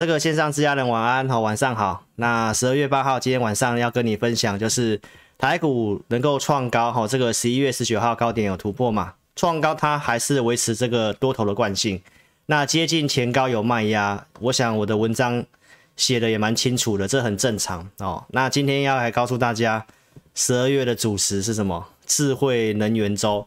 [0.00, 2.04] 这个线上之家人晚安好，晚上好。
[2.14, 5.00] 那十二月八号今天晚上要跟你分享，就是
[5.36, 9.14] 台股能够创高哈，这个十一月十九号高点有突破嘛？
[9.34, 12.00] 创高它还是维持这个多头的惯性。
[12.46, 15.44] 那接近前高有卖压，我想我的文章
[15.96, 18.24] 写的也蛮清楚的，这很正常哦。
[18.28, 19.84] 那今天要来告诉大家，
[20.32, 21.84] 十二月的主食是什么？
[22.06, 23.44] 智慧能源粥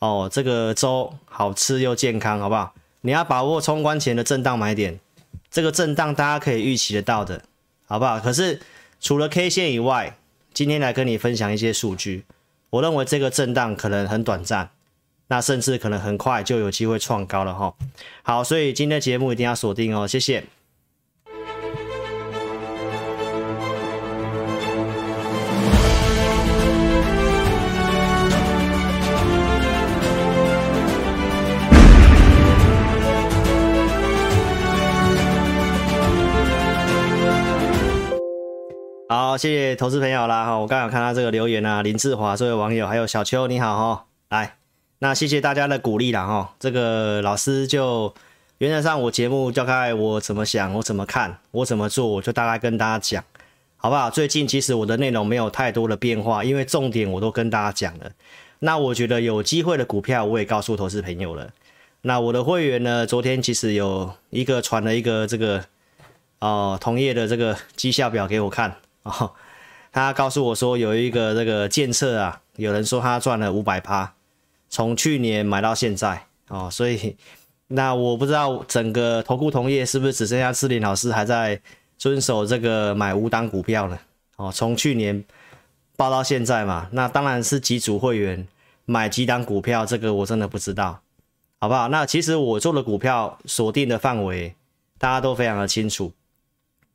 [0.00, 2.74] 哦，这个粥好吃又健康，好不好？
[3.02, 4.98] 你要把握冲关前的震荡买点。
[5.52, 7.44] 这个震荡大家可以预期得到的，
[7.86, 8.18] 好不好？
[8.18, 8.58] 可是
[9.00, 10.16] 除了 K 线以外，
[10.54, 12.24] 今天来跟你分享一些数据。
[12.70, 14.70] 我认为这个震荡可能很短暂，
[15.26, 17.74] 那甚至可能很快就有机会创高了哈。
[18.22, 20.42] 好，所以今天的节目一定要锁定哦，谢谢。
[39.32, 40.58] 好，谢谢投资朋友啦哈！
[40.58, 44.04] 我刚刚有看到这个留言啊，林志华这位网友，还有小邱，你好哈！
[44.28, 44.56] 来，
[44.98, 46.54] 那谢谢大家的鼓励啦哈！
[46.60, 48.12] 这个老师就
[48.58, 53.24] 原则上我节目大概我怎么想，我怎么看，我怎么做，我就大概跟大家讲，
[53.78, 54.10] 好不好？
[54.10, 58.10] 最近其实我的内容没有太多的变化，因为重点我都跟大家讲了。
[58.58, 61.48] 那我觉得有机会的股票，我也告诉投资朋友了。
[62.02, 65.64] 那我的会员呢，昨天其实有一个传了一个这个
[66.40, 68.76] 哦、同业的这个绩效表给我看。
[69.04, 69.32] 哦，
[69.90, 74.14] 他告诉我说有一个这个建测啊，有人说他赚了五百趴，
[74.68, 77.16] 从去年买到现在哦，所以
[77.68, 81.60] 那我不知道整个投顾同业是不是只剩下志霖老师还在
[81.98, 83.98] 遵守这个买五档股票呢？
[84.36, 85.24] 哦，从去年
[85.96, 88.46] 报到现在嘛，那当然是几组会员
[88.84, 91.00] 买几档股票，这个我真的不知道，
[91.58, 91.88] 好不好？
[91.88, 94.54] 那其实我做的股票锁定的范围，
[94.98, 96.12] 大家都非常的清楚。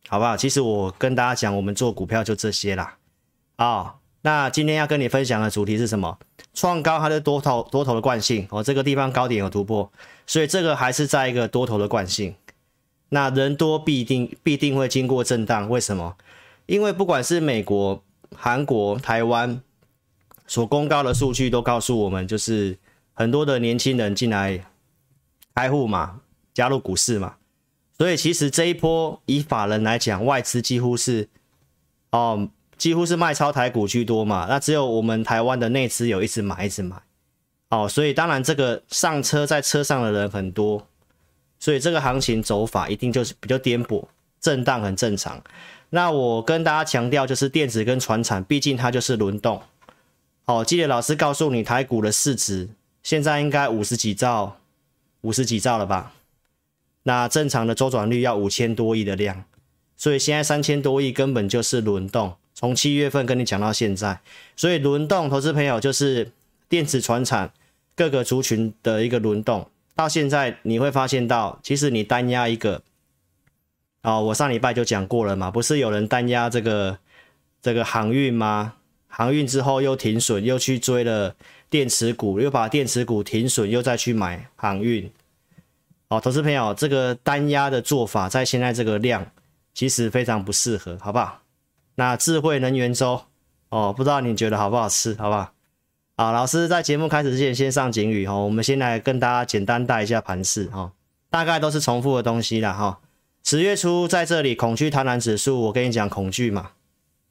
[0.07, 0.37] 好不好？
[0.37, 2.97] 其实我跟大家讲，我们做股票就这些啦。
[3.57, 6.17] 啊、哦，那今天要跟你分享的主题是什么？
[6.53, 9.91] 创高它的多头多头的惯性哦，这个地方高点有突破，
[10.25, 12.33] 所以这个还是在一个多头的惯性。
[13.09, 16.17] 那人多必定必定会经过震荡，为什么？
[16.65, 18.03] 因为不管是美国、
[18.35, 19.61] 韩国、台湾
[20.45, 22.77] 所公告的数据都告诉我们，就是
[23.13, 24.65] 很多的年轻人进来
[25.55, 26.19] 开户嘛，
[26.53, 27.36] 加入股市嘛。
[27.97, 31.27] 所以其实这一波以法人来讲，外资几乎是
[32.11, 32.47] 哦，
[32.77, 34.45] 几乎是卖超台股居多嘛。
[34.47, 36.95] 那只有我们台湾的内资有一直买，一直买
[37.69, 37.89] 哦。
[37.89, 40.87] 所以当然这个上车在车上的人很多，
[41.59, 44.05] 所以这个行情走法一定就是比较颠簸，
[44.39, 45.41] 震荡很正常。
[45.89, 49.61] 那我跟大家强调，就是电子跟传产，毕竟它就是轮动。
[50.45, 52.69] 哦，记得老师告诉你，台股的市值
[53.01, 54.57] 现在应该五十几兆，
[55.21, 56.13] 五十几兆了吧？
[57.07, 59.45] 那正常的周转率要五千多亿的量，
[59.95, 62.35] 所以现在三千多亿根本就是轮动。
[62.53, 64.19] 从七月份跟你讲到现在，
[64.57, 66.33] 所以轮动，投资朋友就是
[66.67, 67.53] 电子、船产
[67.95, 69.69] 各个族群的一个轮动。
[69.95, 72.83] 到现在你会发现到，其实你单压一个，
[74.03, 76.99] 哦，我上礼拜就讲过了嘛，不是有人单压这个
[77.61, 78.73] 这个航运吗？
[79.07, 81.37] 航运之后又停损，又去追了
[81.69, 85.09] 电池股，又把电池股停损，又再去买航运。
[86.09, 89.29] 哦，投资朋友，这个单压的做法在现在这个量
[89.73, 91.41] 其实非常不适合，好不好？
[91.95, 93.21] 那智慧能源粥
[93.69, 95.51] 哦，不知道你觉得好不好吃，好不好？
[96.15, 100.93] 好，老师在节目开始之前先上警语哦，我们先来跟大家简单带一下盘势哈，
[101.29, 102.99] 大概都是重复的东西啦哈。
[103.43, 106.71] 十月初在这里恐惧贪婪指数，我跟你讲恐惧嘛，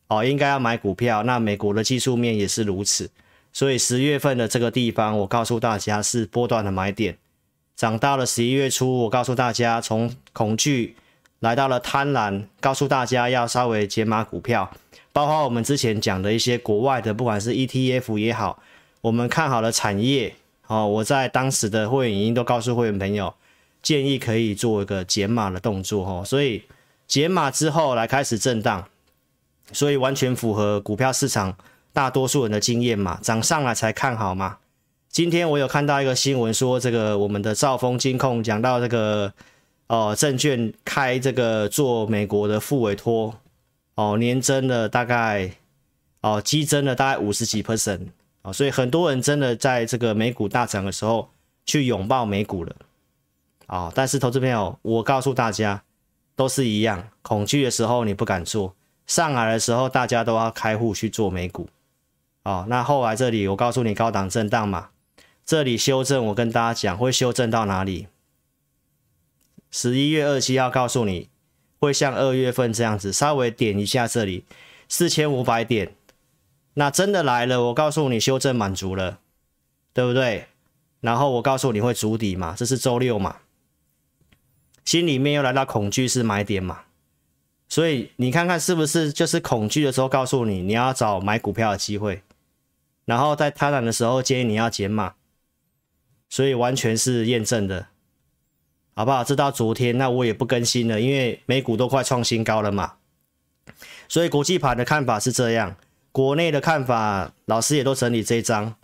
[0.09, 3.11] 哦，应该要买股票，那美国的技术面也是如此，
[3.53, 7.17] 所以十月份的这个地方，我告诉大家是波段的买点。
[7.77, 10.97] 涨到了十一月初，我告诉大家，从恐惧
[11.41, 14.71] 来到了贪婪，告诉大家要稍微减码股票，
[15.13, 18.63] 包括我们之前讲的一些国外的，不管是 ETF 也好，
[19.03, 20.35] 我们看好的产业，
[20.69, 23.35] 哦，我在当时的会员已经都告诉会员朋友，
[23.83, 26.65] 建议可以做一个减码的动作，哦，所以
[27.07, 28.89] 减码之后来开始震荡，
[29.71, 31.55] 所以完全符合股票市场
[31.93, 34.57] 大多数人的经验嘛，涨上来才看好嘛。
[35.17, 39.33] 今天我有看到一个新闻，说这个我们的兆丰金控讲到这个
[39.87, 43.35] 哦，证券开这个做美国的副委托
[43.95, 45.51] 哦，年增了大概
[46.21, 48.09] 哦，激增了大概五十几 percent
[48.43, 51.31] 哦，所以很多人真的在这个美股大涨的时候
[51.65, 52.77] 去拥抱美股了
[53.69, 53.91] 啊。
[53.95, 55.83] 但是投资朋友，我告诉大家
[56.35, 58.75] 都是一样，恐惧的时候你不敢做，
[59.07, 61.67] 上来的时候大家都要开户去做美股
[62.43, 62.67] 哦。
[62.69, 64.89] 那后来这里我告诉你高档震荡嘛。
[65.47, 68.09] 这里修正，我跟大家讲会修正到哪里？
[69.71, 71.29] 十一月二七号告诉你，
[71.79, 74.45] 会像二月份这样子，稍微点一下这里
[74.89, 75.95] 四千五百点，
[76.75, 79.21] 那真的来了，我告诉你修正满足了，
[79.93, 80.49] 对不对？
[81.01, 83.37] 然后我告诉你会筑底嘛，这是周六嘛，
[84.85, 86.81] 心里面又来到恐惧是买点嘛，
[87.69, 92.23] 所以你看看是不是就是恐惧的时候告诉你你要找买股票的机会，
[93.05, 95.15] 然后在贪婪的时候建议你要减码，
[96.29, 97.87] 所以完全是验证的，
[98.95, 99.23] 好不好？
[99.23, 102.95] 直到昨天，那我也不更新了，因为美股都快创新高了嘛，
[104.09, 105.77] 所以国际盘的看法是这样，
[106.13, 108.75] 国内的看法老师也都整理这一张。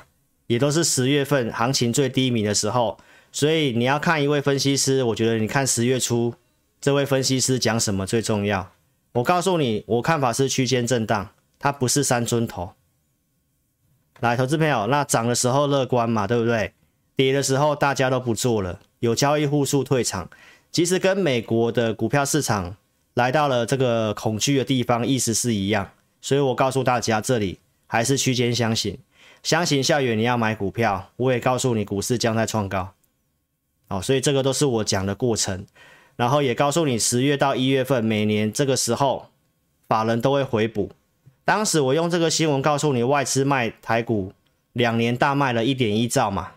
[0.48, 2.98] 也都是十月份行情最低迷的时候，
[3.30, 6.34] 所以你要看一位分析师，我觉得你看十月初
[6.78, 8.70] 这位分析师讲什么最重要。
[9.12, 12.74] 我告诉你，我看法是区间震荡，它不是三尊头。
[14.20, 16.74] 来，投资朋友，那涨的时候乐观嘛，对不对？
[17.16, 20.28] 跌的时候大家都不做了，有交易户数退场，
[20.70, 22.76] 其实跟美国的股票市场
[23.14, 25.90] 来到了这个恐惧的地方，意思是一样。
[26.20, 28.98] 所以我告诉大家，这里还是区间箱型。
[29.42, 32.92] 相信校园，你要买股票，我也告诉你股市将在创高，
[33.88, 35.66] 好，所以这个都是我讲的过程，
[36.14, 39.30] 然后也告诉你十月到一月份每年这个时候，
[39.88, 40.92] 法人都会回补。
[41.44, 44.32] 当时我用这个新闻告诉你，外资卖台股
[44.72, 46.52] 两年大卖了一点一兆嘛，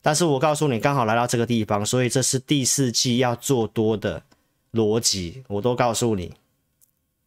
[0.00, 4.22] 但是我告诉你刚好来到这个地方，所以这是第四季要做多的
[4.72, 6.32] 逻辑，我都告诉你，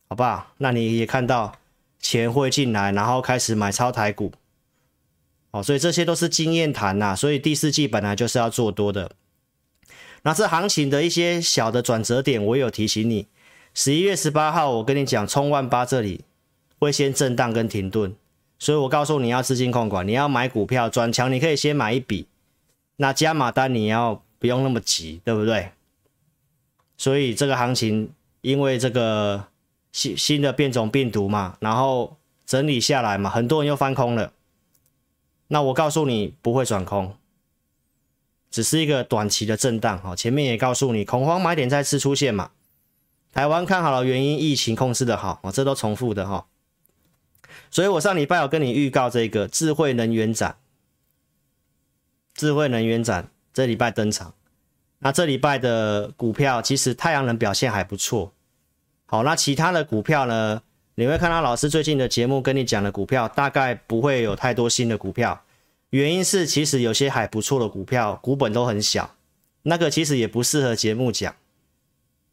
[0.08, 0.54] 好不好？
[0.58, 1.58] 那你也看到
[2.00, 4.32] 钱会进来，然后开始买超台股。
[5.52, 9.12] 哦，所以这些都是经验谈呐，所以第四季本来就是要做多的。
[10.24, 13.28] 那这行情的一些小的转折点，我有提醒你。
[13.74, 16.24] 十一月十八号，我跟你讲，冲万八这里
[16.80, 18.16] 会先震荡跟停顿，
[18.58, 22.28] 所以我告诉你要资金控管，你要买股票转强，你可以先买一笔。
[23.02, 25.72] 那加码单你要不用那么急，对不对？
[26.98, 29.48] 所以这个行情因为这个
[29.92, 34.34] 新新的变种病毒嘛，然后整理下来嘛，很多人又翻空了。
[35.48, 37.18] 那我告诉你不会转空，
[38.52, 40.00] 只是一个短期的震荡。
[40.00, 42.52] 哈，前面也告诉你恐慌买点再次出现嘛。
[43.34, 46.46] 台湾看好了原因，疫情控制的好，哦，这都重复的哈。
[47.72, 50.58] 所以我上礼拜有跟你预告这个智慧能源展，
[52.34, 54.34] 智慧能源展这礼拜登场。
[55.00, 58.34] 那这礼拜的股票其实太阳能表现还不错。
[59.06, 60.62] 好，那其他的股票呢？
[60.96, 65.42] 你会看到老师最近的节目跟你讲的股票，大概不会有太多新的股票。
[65.90, 69.16] 原因是其实有些还不错的股票，股本都很小，
[69.64, 71.34] 那个其实也不适合节目讲。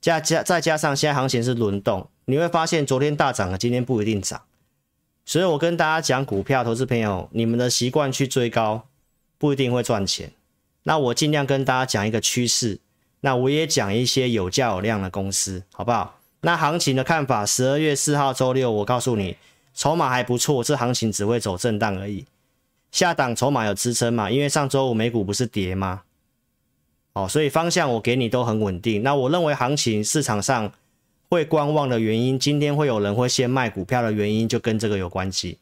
[0.00, 4.42] 加加再加上现在行情是轮动，你会发现昨天大涨了，今天不一定涨。
[5.24, 8.88] 所以我跟大家讲股票，投资朋友，你们的习惯去追高，
[9.38, 10.32] 不一定会赚钱。
[10.82, 12.78] 那我尽量跟大家讲一个趋势，
[13.20, 16.18] 那我也讲一些有价有量的公司，好不好？
[16.40, 19.36] 那行情的看法，十二月四号周六，我告诉你，
[19.74, 22.24] 筹码还不错，这行情只会走震荡而已。
[22.90, 24.30] 下档筹码有支撑嘛？
[24.30, 26.02] 因为上周五美股不是跌吗？
[27.12, 29.02] 哦，所以方向我给你都很稳定。
[29.02, 30.72] 那我认为行情市场上
[31.28, 35.58] 会观望的原因，今天会有人会先卖股票的原因，就跟这个有关系。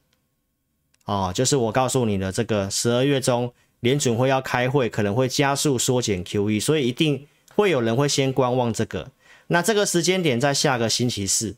[1.06, 3.52] 哦，就是我告诉你的这个十二月中
[3.86, 7.24] 联准会要开会，可能会加速缩减 QE，所以一定
[7.54, 9.12] 会有人会先观望这个。
[9.46, 11.54] 那这个时间点在下个星期四，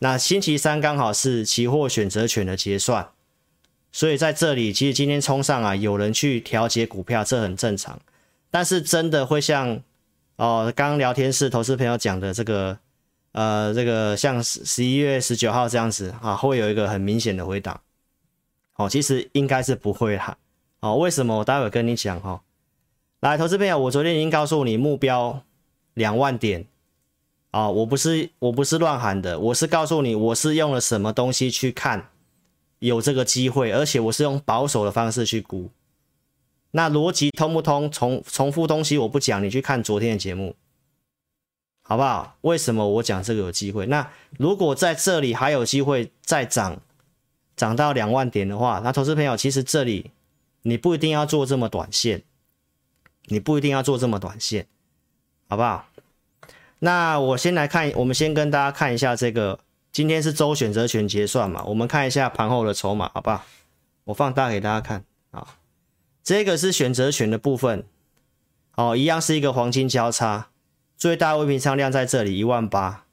[0.00, 3.08] 那星期三刚好是期货选择权的结算，
[3.90, 7.98] 所以在这里其实今天冲上啊，有人去调节股票，这很正常。
[8.50, 9.80] 但是真的会像
[10.36, 12.78] 哦，刚刚聊天室投资朋友讲的这个，
[13.32, 17.80] 呃，这个像十一月十九号这样子啊，会有一个很明显的回档。
[18.76, 20.36] 哦，其实应该是不会哈。
[20.80, 21.38] 哦，为什么？
[21.38, 22.42] 我待会跟你讲哈。
[23.20, 25.42] 来，投资朋友，我昨天已经告诉你目标
[25.94, 26.66] 两万点。
[27.50, 32.08] 啊、哦，我不是我不是乱喊的，我是告诉你，我是用了什么东西去看
[32.78, 35.68] 有这个机会，而且我是用保守的方式去估。
[36.70, 37.90] 那逻辑通不通？
[37.90, 40.54] 重重复东西我不讲，你去看昨天的节目，
[41.82, 42.36] 好不好？
[42.42, 43.84] 为什么我讲这个有机会？
[43.86, 44.08] 那
[44.38, 46.80] 如果在这里还有机会再涨，
[47.56, 50.12] 涨到两万点的话，那投资朋友其实这里
[50.62, 52.22] 你不一定要做这么短线，
[53.26, 54.66] 你不一定要做这么短线，
[55.48, 55.86] 好不好？
[56.80, 59.60] 那我先来看，我们先跟大家看一下这个，
[59.92, 63.44] 今天是周选择权结算嘛，我们看一下盘后的筹码，好不好？
[64.04, 65.46] 我放大给大家看啊，
[66.22, 67.84] 这个是选择权的部分，
[68.76, 70.48] 哦，一样是一个黄金交叉，
[70.96, 73.04] 最大未平仓量在这里一万八，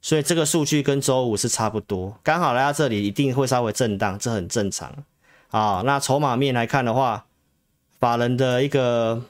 [0.00, 5.04] 所以这个数据跟周五是差不多，刚好来到这里一定会稍微震荡，这很正常
[5.50, 5.82] 啊。
[5.84, 7.26] 那筹码面来看的话，
[7.98, 9.22] 法人的一个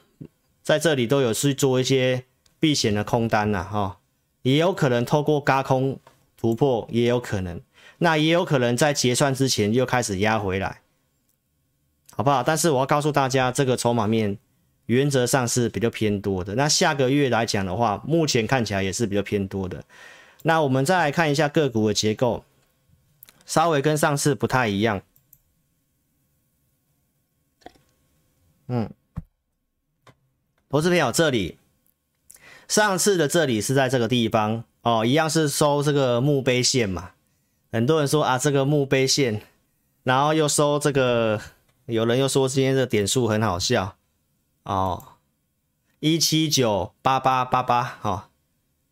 [0.63, 2.23] 在这里都有去做一些。
[2.59, 3.99] 避险的空单呐，哈，
[4.41, 5.99] 也有可能透过轧空
[6.35, 7.61] 突破，也有可能，
[7.99, 10.81] 那也有可能在结算之前又开始压回来，
[12.15, 12.41] 好不好？
[12.41, 14.39] 但是我要告诉大家，这个筹码面
[14.87, 16.55] 原则上是比较偏多的。
[16.55, 19.83] 那下个月来讲的话，目前看起来也是比较偏多的。
[20.41, 22.43] 那我们再来看一下个股的结构，
[23.45, 25.03] 稍微跟上次不太一样。
[28.67, 28.91] 嗯，
[30.69, 31.57] 投资朋友，这里
[32.67, 37.11] 上次的这里是在这个地方哦，一样是收这个墓碑线嘛。
[37.71, 39.41] 很多人说啊，这个墓碑线，
[40.03, 41.39] 然后又收这个，
[41.85, 43.95] 有人又说今天的点数很好笑
[44.63, 45.03] 哦，
[45.99, 48.23] 一七九八八八八哦，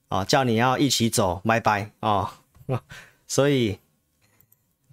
[0.10, 2.29] 哦，叫你要一起走，拜拜哦，
[3.27, 3.79] 所以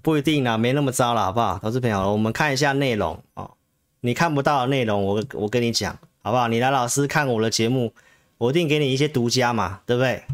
[0.01, 1.59] 不一定啦，没那么糟了，好不好？
[1.61, 3.57] 投资朋友，我们看一下内容哦。
[4.05, 6.49] 你看不到的内容，我我跟你讲，好不好？
[6.49, 7.95] 你来老师看我的节目，
[8.37, 10.25] 我一定给你一些独家嘛，对不对？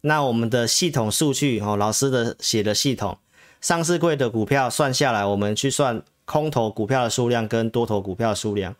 [0.00, 3.18] 那我们的系统数据哦，老师的写的系统，
[3.60, 8.74] 上市柜的股票算下来，我们去算空头股票的数量跟多头股票的数量。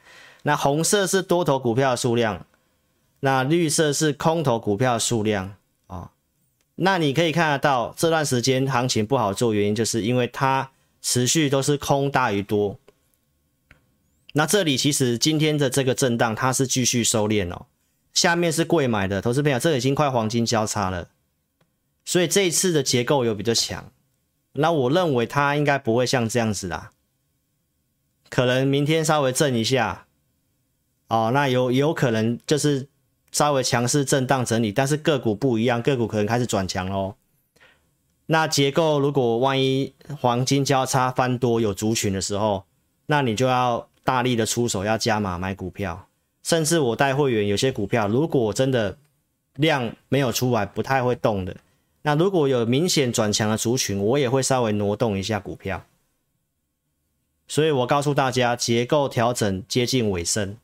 [0.44, 2.46] 那红色是多头股票数量，
[3.20, 5.56] 那绿色是空头股票数量
[5.88, 6.10] 啊、哦。
[6.76, 10.70] 那你可以看得到，这段时间行情不好做，原因就是因为它
[11.02, 12.78] 持续都是空大于多。
[14.34, 17.66] 那这里其实今天的这个震荡，它是继续收敛哦。
[18.14, 21.08] 下面是贵买的投资朋友，这已经快黄金交叉了，
[22.04, 23.90] 所以这一次的结构有比较强。
[24.52, 26.92] 那我认为它应该不会像这样子啦，
[28.30, 30.06] 可能明天稍微震一下，
[31.08, 32.88] 哦，那有有可能就是
[33.30, 37.16] 稍微强势震荡整理，但是个股不一样，个股可能开始转强喽。
[38.26, 42.64] 那结构如果万一黄金交叉翻多有族群的时候，
[43.06, 43.88] 那你就要。
[44.04, 46.08] 大力的出手要加码买股票，
[46.42, 48.98] 甚至我带会员有些股票，如果真的
[49.54, 51.56] 量没有出来，不太会动的，
[52.02, 55.84] 那如果有明显转强的族群，我也会稍微挪动一下股票。
[57.46, 60.56] 所以我告诉大家，结构调整接近尾声，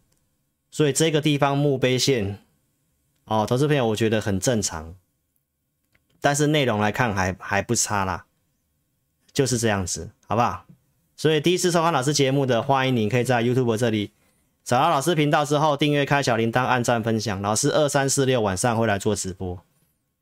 [0.70, 2.38] 所以这个地方墓碑线，
[3.24, 4.94] 哦，投资朋友我觉得很正常，
[6.20, 8.24] 但是内容来看还还不差啦，
[9.32, 10.64] 就是这样子，好不好？
[11.18, 14.12] 所以第一次收看老师节目的，欢迎你可以在 YouTube 这里
[14.64, 17.42] 找到老师频道之后，订阅、开小铃铛、按赞、分享。
[17.42, 19.58] 老师二三四六晚上会来做直播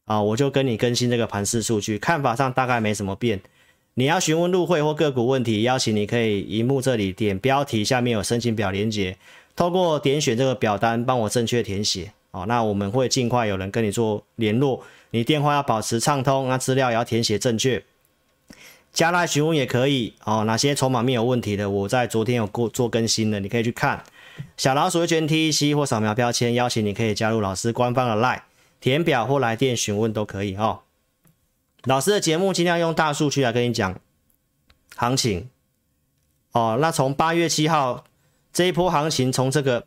[0.06, 3.42] 啊，我就跟你更新这个盘势数据，看法上大概没什么变。
[3.92, 9.18] 你要询问入会或个股问题，邀请你可以荧幕这里点标题，下面有申请表连接，
[9.54, 12.46] 透过点选这个表单帮我正确填写哦。
[12.48, 17.84] 那我们会尽快有人跟你做联络，你电话要保持畅通，那资料也要填写正确。
[18.96, 24.02] 加来询问也可以哦，哪些筹码面有问题的，我在昨天有过做更新的，你可以去看。
[24.56, 28.40] 小老鼠会圈 TEC 或扫描标签，邀请你可以加入老师官方的 LINE，
[28.80, 30.80] 填表或来电询问都可以哦。
[31.84, 34.00] 老师的节目尽量用大数据来跟你讲
[34.96, 35.50] 行情
[36.52, 36.78] 哦。
[36.80, 38.04] 那从八月七号
[38.50, 39.86] 这一波行情，从这个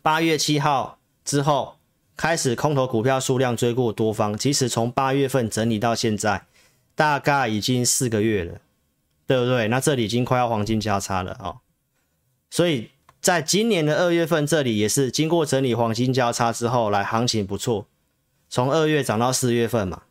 [0.00, 1.76] 八月七号之后
[2.16, 6.46] 开始，空头股票数量追过多方，即使从八月份整理到现在。
[6.94, 8.60] 大概已经四个月了，
[9.26, 9.68] 对不对？
[9.68, 11.58] 那这里已经快要黄金交叉了哦，
[12.50, 17.86] 所以在今年的二月份，这里也是经过整理黄金交叉之后，来行情不错，
[18.48, 20.02] 从二月涨到四月份嘛。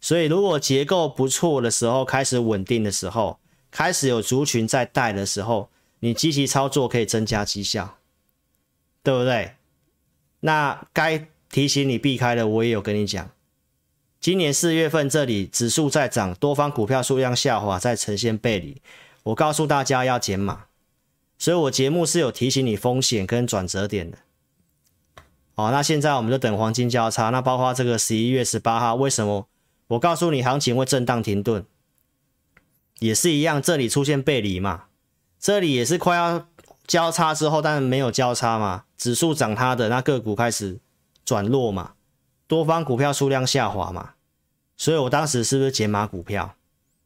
[0.00, 3.38] 所以如果结构不错的时候，开始稳定的时候，
[3.70, 5.70] 开始有族群在带的时候，
[6.00, 7.98] 你积极操作可以增加绩效，
[9.02, 9.54] 对不对？
[10.40, 13.30] 那该提醒你避开的，我也有跟你讲。
[14.20, 18.82] 今年四月份这里指数在涨，多方股票数量下滑，在呈现背离。
[19.22, 20.64] 我告诉大家要减码，
[21.38, 24.18] 所以我节目是有提醒你风险跟转折点的。
[25.54, 27.30] 好，那现在我们就等黄金交叉。
[27.30, 29.46] 那包括这个十一月十八号，为什么
[29.88, 31.64] 我告诉你行情会震荡停顿？
[32.98, 34.86] 也是一样，这里出现背离嘛，
[35.38, 36.48] 这里也是快要
[36.86, 40.80] 交叉之后，但是没有交叉嘛，指数涨它的，那个股开始
[41.24, 41.92] 转弱嘛。
[42.48, 44.14] 多方股票数量下滑嘛，
[44.76, 46.56] 所以我当时是不是减码股票？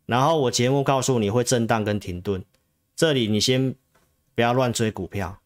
[0.06, 2.44] 然后我节目告诉你会震荡跟停顿，
[2.94, 3.74] 这里你先
[4.34, 5.38] 不要乱追股票，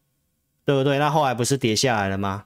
[0.64, 0.98] 对不对？
[0.98, 2.44] 那后来不是跌下来了吗？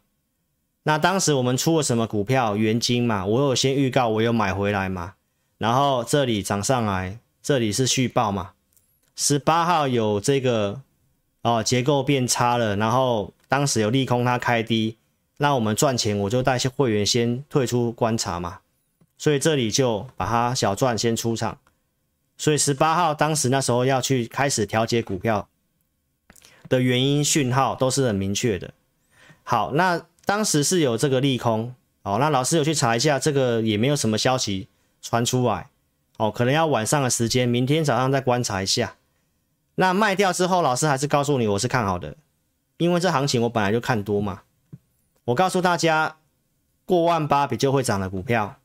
[0.84, 2.56] 那当时我们出了什么股票？
[2.56, 5.14] 元金嘛，我有先预告，我有买回来嘛。
[5.58, 8.52] 然后这里涨上来，这里是续报嘛。
[9.16, 10.80] 十八号有这个
[11.42, 14.96] 哦，结构变差了，然后当时有利空，它开低。
[15.42, 18.58] 那我们赚钱，我就带些会员先退出观察嘛，
[19.16, 21.56] 所以这里就把它小赚先出场。
[22.36, 25.48] 所以十八号当时那时候要去开始调节股票
[26.68, 28.74] 的原因讯号都是很明确的。
[29.42, 34.68] 好，那当时是有这个利空哦，那老师有去查一下，这个也没有什么消息
[35.00, 35.70] 传出来，
[36.18, 38.96] 哦，可能要晚上的时间，明天早上再观察一下。
[39.76, 42.14] 那卖掉之后，老师还是告诉你我是看好的，
[42.76, 44.42] 因为这行情我本来就看多嘛。
[45.24, 46.16] 我告诉大家，
[46.84, 48.60] 过万八比较会涨的股票，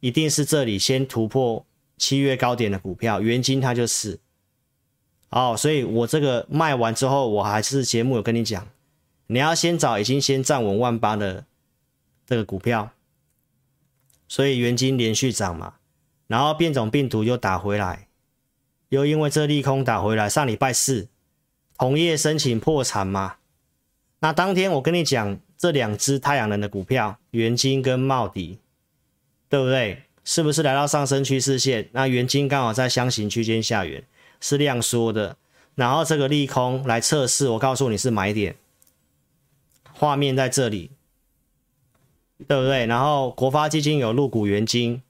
[0.00, 1.64] 一定是这里先突破
[1.96, 4.20] 七月高点的股票，元金它就是。
[5.30, 8.68] 哦，所以我这个卖完之后，我还是节目有跟你讲，
[9.26, 11.44] 你要先找已经先站稳万八的
[12.24, 12.92] 这个股票，
[14.28, 15.74] 所以元金连续涨嘛，
[16.28, 18.06] 然后变种病毒又打回来，
[18.90, 21.08] 又因为这利空打回来，上礼拜四
[21.76, 23.36] 同业申请破产嘛，
[24.20, 28.58] 那当天我跟你讲这两只太阳能的股票，元晶跟茂迪，
[29.48, 30.02] 对不对？
[30.24, 31.88] 是不是来到上升趋势线？
[31.92, 34.04] 那元晶刚好在箱型区间下缘。
[34.38, 35.38] 是量缩的，
[35.76, 38.54] 然后这个利空来测试，我告诉你是买点，
[39.94, 40.90] 画面在这里，
[42.46, 42.84] 对不对？
[42.84, 45.00] 然后国发基金有入股元晶，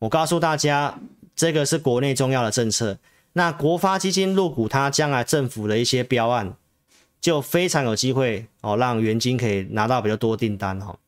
[0.00, 0.98] 我告诉大家，
[1.34, 2.98] 这个是国内重要的政策。
[3.32, 6.54] 那国发基金入股，它将来政府的一些标案，
[7.20, 10.98] 就非常有机会哦，让元晶可以拿到比较多订单哦。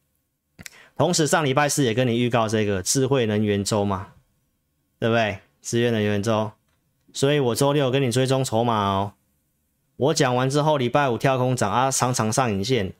[0.96, 4.14] 同时上礼拜四也跟你预告这个智慧能源周嘛，
[4.98, 5.38] 对不对？
[5.62, 6.50] 智慧能源周。
[7.12, 9.12] 所以我周六跟你追踪筹码哦，
[9.96, 12.92] 我讲完之后，礼拜五跳空涨啊，常常上影线，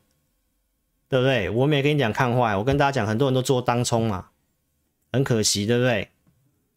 [1.09, 1.51] 对不对？
[1.51, 4.29] 我没跟你讲看坏，我跟大家讲，很多人都做当冲嘛，
[5.13, 6.11] 很可惜，对不对？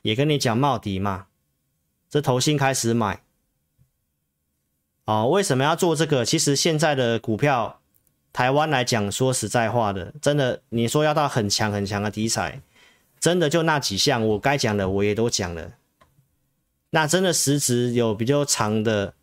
[0.02, 1.28] 也跟你讲冒底嘛，
[2.10, 3.22] 这头先开始买，
[5.12, 6.24] 哦，为什么要做这个？
[6.24, 7.82] 其实现在的股票，
[8.32, 12.62] 台湾来讲，说实在话的，真的，你说要到很强很强的题材，
[13.20, 15.74] 真的就那几项，我该讲的我也都讲了。
[16.91, 19.13] 那真的实质有比较长的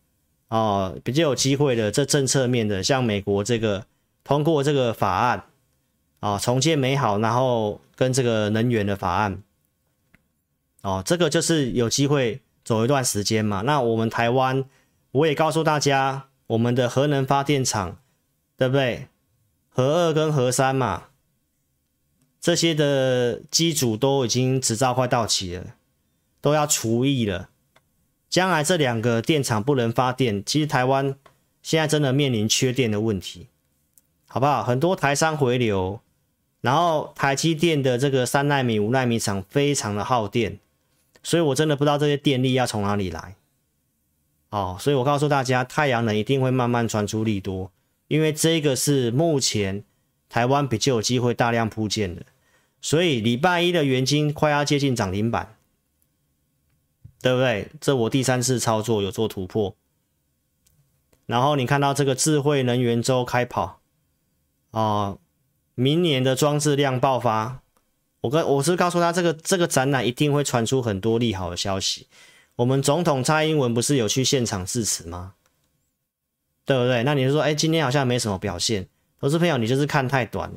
[0.48, 3.86] 哦，比较有机会的这政策面的，像美国这个
[4.24, 5.38] 通过这个法案
[6.20, 9.42] 啊、哦，重建美好，然后跟这个能源的法案
[10.82, 13.62] 哦，这个就是有机会走一段时间嘛。
[13.62, 14.62] 那我们台湾，
[15.10, 17.98] 我也告诉大家，我们的核能发电厂，
[18.56, 19.08] 对不对？
[19.70, 21.04] 核二跟核三嘛，
[22.40, 25.74] 这些的机组都已经执照快到期了，
[26.40, 27.48] 都要除役了。
[28.28, 31.16] 将来这两个电厂不能发电，其实台湾
[31.62, 33.46] 现在真的面临缺电的问题，
[34.26, 34.62] 好不好？
[34.62, 36.00] 很多台商回流，
[36.60, 40.58] 然后台积电的这个三奈米、五奈米厂非常的耗电，
[41.22, 43.36] 所以我真的不知道这些电力要从哪里来。
[44.50, 47.70] 哦，所以我告诉大家，太阳能一定会慢慢传出利多，
[48.08, 49.84] 因为这个是目前
[50.28, 52.24] 台湾比较有机会大量铺建的，
[52.80, 55.54] 所以礼拜一的元金快要接近涨停板。
[57.20, 57.68] 对不对？
[57.80, 59.74] 这我第三次操作有做突破，
[61.26, 63.80] 然后你看到这个智慧能源周开跑
[64.70, 65.18] 啊、
[65.74, 67.60] 明年的装置量爆发，
[68.20, 72.06] 我跟我是告诉他这个这个展览一定会传出很多利好的消息。
[72.58, 75.34] 我们总统蔡英文不是有去现场致辞吗？
[76.64, 77.02] 对不对？
[77.02, 78.88] 那你就说，哎，今天好像没什么表现，
[79.20, 80.56] 投资朋友你就是看太短了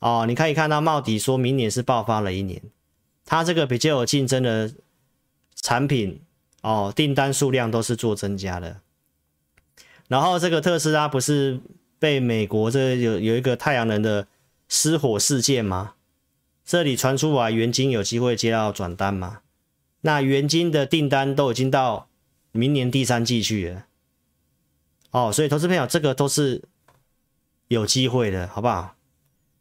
[0.00, 0.24] 哦。
[0.26, 2.62] 你可以看到茂迪说明年是爆发了一年，
[3.24, 4.72] 他这个比较有竞争的。
[5.60, 6.22] 产品
[6.62, 8.80] 哦，订单数量都是做增加的。
[10.06, 11.58] 然后这个特斯拉不是
[11.98, 14.28] 被美国这有有一个太阳能的
[14.68, 15.94] 失火事件吗？
[16.64, 19.40] 这里传出来元晶有机会接到转单吗？
[20.08, 22.08] 那原金的订单都已经到
[22.50, 23.84] 明年第三季去了。
[25.10, 26.62] 哦，所以投资朋友这个都是
[27.66, 28.96] 有机会的，好不好？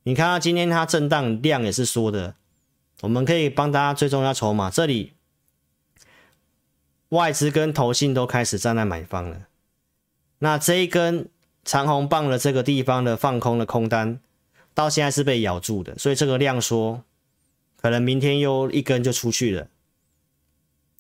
[0.03, 2.35] 你看到今天它震荡量也是缩的，
[3.01, 5.11] 我们可以帮大家追踪一下筹码，这里。
[7.09, 9.47] 外资跟投信都开始站在买方了，
[10.39, 11.27] 那这一根
[11.65, 14.21] 长红棒的这个地方的放空的空单，
[14.73, 17.03] 到现在是被咬住的，所以这个量缩，
[17.75, 19.67] 可能明天又一根就出去了。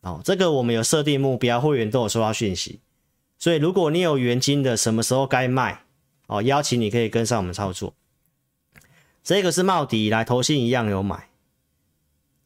[0.01, 2.79] 哦，这个我们有设定目标，会员都有收到讯息，
[3.37, 5.83] 所以如果你有元金的，什么时候该卖？
[6.27, 7.93] 哦，邀请你可以跟上我们操作。
[9.23, 11.29] 这个是茂迪来投信一样有买，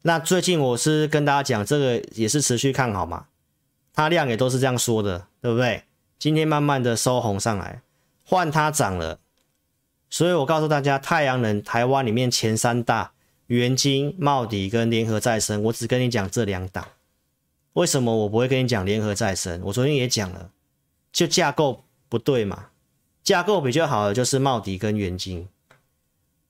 [0.02, 3.26] 那最近我是跟大家讲，这个也是持续看好嘛。
[3.92, 5.84] 它量也都是这样说的，对不对？
[6.18, 7.82] 今天慢慢的收红上来，
[8.24, 9.20] 换它涨了，
[10.08, 13.12] 所以我告诉大家，太阳能台湾里面前三大，
[13.48, 16.86] 元晶、茂迪跟联合再生，我只跟你讲这两档。
[17.74, 19.60] 为什么我不会跟你讲联合再生？
[19.64, 20.50] 我昨天也讲了，
[21.12, 22.66] 就架构不对嘛，
[23.22, 25.48] 架构比较好的就是茂迪跟元晶，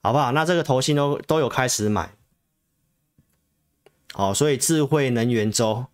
[0.01, 0.31] 好不好？
[0.31, 2.13] 那这个投信都都有开始买，
[4.13, 5.85] 好，所以智慧能源周。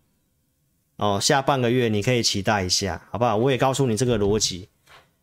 [0.96, 3.34] 哦，下半个月你可以期待一下，好不好？
[3.34, 4.68] 我也告诉你这个逻辑。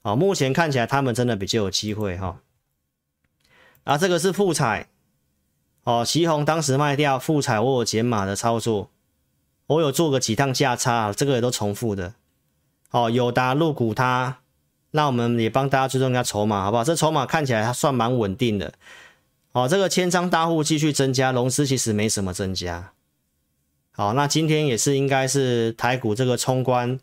[0.02, 2.40] 哦，目前看起来他们真的比较有机会哈、哦。
[3.84, 4.90] 啊，这个是富彩，
[5.84, 8.90] 哦，奇鋐当时卖掉，富彩我有减码的操作，
[9.68, 12.14] 我有做个几趟价差，这个也都重复的。
[12.92, 14.40] 哦，友达入股它，
[14.92, 16.84] 那我们也帮大家追踪一下筹码，好不好？
[16.84, 18.74] 这筹码看起来还算蛮稳定的。
[19.52, 22.94] 哦，这个千张大户继续增加，融资其实没什么增加。
[23.92, 27.00] 好，那今天也是应该是台股这个冲关，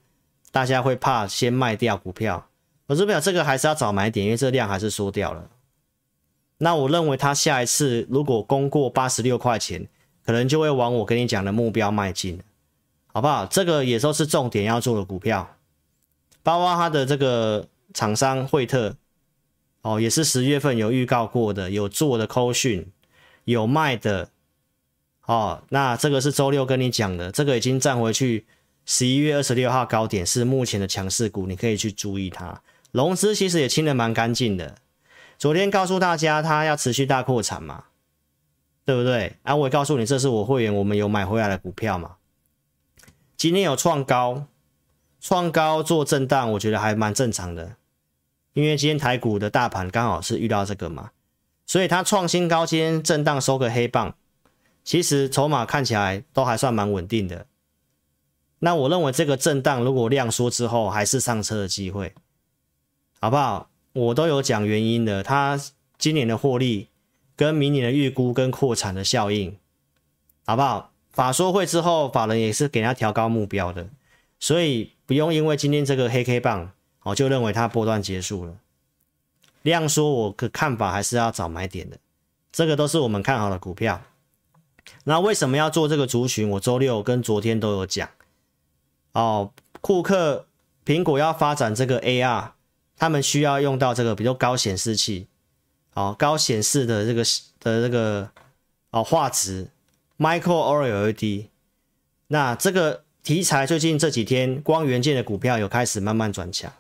[0.50, 2.48] 大家会怕先卖掉股票。
[2.86, 5.50] 我这边这个还是要找买点，因为这量还是缩掉了。
[6.58, 9.88] 那我认为它下一次如果攻过八十六块钱，
[10.24, 12.40] 可能就会往我跟你讲的目标迈进，
[13.14, 13.46] 好不好？
[13.46, 15.56] 这个也都是重点要做的股票，
[16.42, 18.96] 包括它的这个厂商惠特，
[19.82, 22.90] 哦，也是十月份有预告过的，有做的扣讯，
[23.44, 24.30] 有卖的。
[25.26, 28.44] 哦，那这个是周六跟你讲的，这个已经站回去
[28.84, 32.60] 十一月二十六号高点，是目前的强势股，你可以去注意它。
[32.90, 34.74] 融资其实也清的蛮干净的，
[35.38, 37.84] 昨天告诉大家它要持续大扩产嘛，
[38.84, 39.36] 对不对？
[39.44, 42.16] 啊，我也告诉你，这是我会员我们有买回来的股票嘛。
[43.44, 44.46] 今天有创高，
[45.20, 47.76] 创高做震荡，我觉得还蛮正常的，
[48.54, 51.10] 因为今天台股的大盘刚好是遇到这个嘛，
[51.66, 54.16] 所以它创新高，今天震荡收个黑棒。
[54.82, 57.46] 其实筹码看起来都还算蛮稳定的，
[58.60, 62.14] 那我认为这个震荡如果量缩之后还是上车的机会，
[63.20, 63.68] 好不好？
[63.92, 65.60] 我都有讲原因的，它
[65.98, 66.88] 今年的获利
[67.36, 69.58] 跟明年的预估跟扩产的效应，
[70.46, 70.93] 好不好？
[71.14, 73.88] 法说会之后法人也是给他调高目标的，
[74.38, 76.72] 所以不用因为今天这个黑 K 棒
[77.02, 78.56] 哦就认为它波段结束了，
[79.62, 81.96] 量说我的看法还是要找买点的，
[82.52, 84.02] 这个都是我们看好的股票。
[85.04, 86.50] 那为什么要做这个族群？
[86.50, 88.08] 我周六跟昨天都有讲
[89.12, 89.50] 哦。
[89.80, 90.46] 库克、
[90.86, 92.52] 苹果要发展这个 AR，
[92.96, 95.28] 他们需要用到这个比较高显示器，
[95.92, 97.22] 哦，高显示的这个
[97.60, 98.30] 的这个
[98.90, 99.68] 哦画质
[100.24, 101.48] ，Micro OLED。
[102.28, 106.72] 那这个题材最近这几天光元件的股票有开始慢慢转强，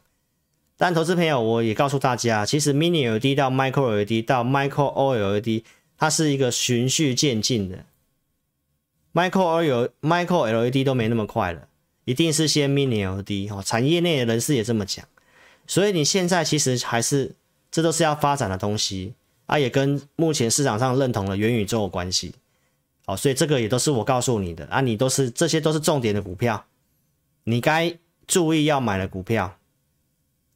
[0.78, 5.62] 但投资朋友我也告诉大家，其实 Mini LED 到 Micro LED 到 Micro OLED，
[5.98, 7.84] 它是一个循序渐进的。
[9.12, 11.68] Micro LED、Micro LED 都没那么快了，
[12.06, 13.62] 一定是先 Mini LED 哦。
[13.62, 15.04] 产业内的人士也这么讲，
[15.66, 17.34] 所以你现在其实还是
[17.70, 19.12] 这都是要发展的东西
[19.44, 22.34] 啊，也跟目前市场上认同的元宇宙有关系。
[23.06, 26.64] 好，所以这个也都是我告诉你的啊，你都是这些都是重点的股票，
[27.44, 29.58] 你该注意要买的股票。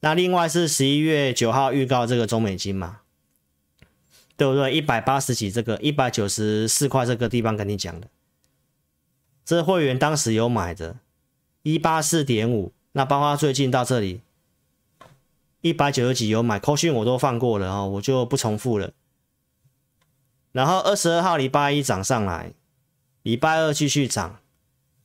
[0.01, 3.01] 那另外是十一月九号预告这个中美金嘛，
[4.37, 4.73] 对不对？
[4.75, 8.09] 一百八十几这个一百九十四块这个地方跟你讲的。
[9.45, 10.97] 这会员当时有买的，
[11.63, 14.21] 一八四点五，那包括最近到这里
[15.61, 18.93] 一百九十几有买，扣讯我都放过了啊，我就不重复了。
[20.53, 22.53] 然后二十二号礼拜一涨上来，
[23.23, 24.41] 礼拜二继续涨，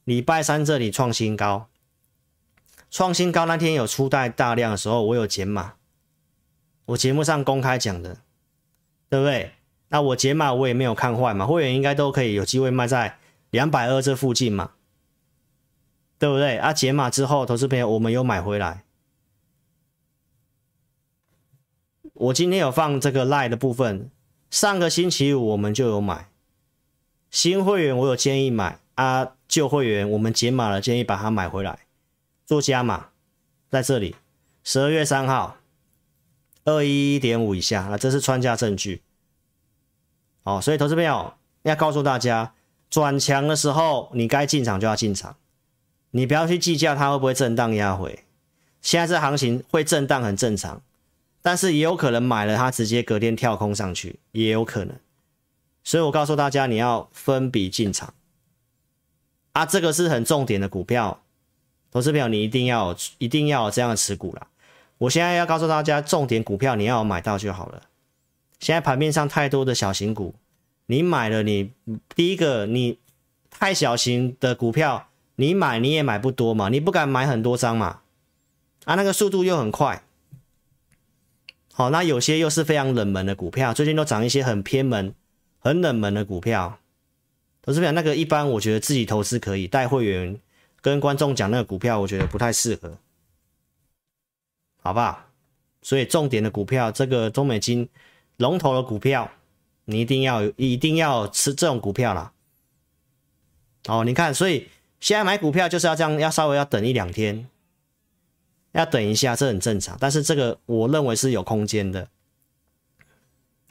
[0.03, 1.67] 礼拜三这里创新高，
[2.89, 5.73] 创新高那天有出带大量的时候，我有减码，
[6.85, 8.17] 我节目上公开讲的，
[9.09, 9.53] 对不对？
[9.89, 13.19] 那我解码我也没有看坏嘛，会员应该都可以有机会卖在。
[13.51, 14.71] 两百二这附近嘛，
[16.17, 16.57] 对不对？
[16.57, 18.83] 啊，解码之后，投资朋友我们有买回来。
[22.13, 24.09] 我今天有放这个 Lie 的部分，
[24.53, 26.29] 上个星期五我们就有买。
[27.31, 31.79] 新会员我有建议买啊，旧会员我们解码了，建议把它买回来
[32.45, 33.07] 做加码，
[33.71, 34.15] 在这里
[34.63, 35.57] 十二月三号
[36.65, 39.01] 二一一点五以下啊，这是穿价证据。
[40.43, 42.53] 哦，所以投资朋友要告诉大家。
[42.91, 45.35] 转强的时候，你该进场就要进场，
[46.11, 48.23] 你不要去计较它会不会震荡压回。
[48.83, 50.83] 现在这行情会震荡很正常，
[51.43, 54.95] 但是也有可能买了它直接隔天跳空上去，也有可能。
[55.83, 58.13] 所以我告诉大家，你要分笔进场
[59.51, 61.21] 啊，这个是很重点的股票，
[61.91, 64.47] 投资票你一定要一定要有这样的持股啦。
[64.97, 67.83] 我现在要告诉大家，重点股票你要买到就好了。
[68.59, 70.33] 现在盘面上太多的小型股。
[70.85, 71.71] 你买了，你
[72.15, 72.97] 第一个你
[73.49, 78.01] 太小型的股票，你买你也买不多嘛，你不敢买很多张嘛，
[78.85, 80.03] 啊，那个速度又很快。
[81.73, 85.13] 好，那有些又是非常冷门的股票，最近都涨一些很偏门、
[85.57, 86.79] 很冷门的股票。
[87.61, 90.39] 投资表那个一般，我觉得自己投资可以，带会员
[90.81, 92.97] 跟观众讲那个股票，我觉得不太适合，
[94.81, 95.25] 好不好？
[95.81, 97.89] 所以重点的股票，这个中美金
[98.37, 99.29] 龙头的股票。
[99.85, 102.31] 你一定要一定要吃这种股票啦。
[103.87, 104.69] 哦，你看，所以
[105.01, 107.45] 现在买股票就是要这样，要稍微要等一两天，
[108.73, 109.97] 要等一下，这很正常。
[109.99, 112.07] 但是这个我认为是有空间的。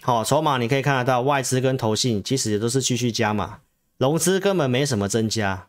[0.00, 3.60] 好，筹码你可以看得到，外资跟投信其实也都是继续加码，
[3.98, 5.68] 融资根本没什么增加。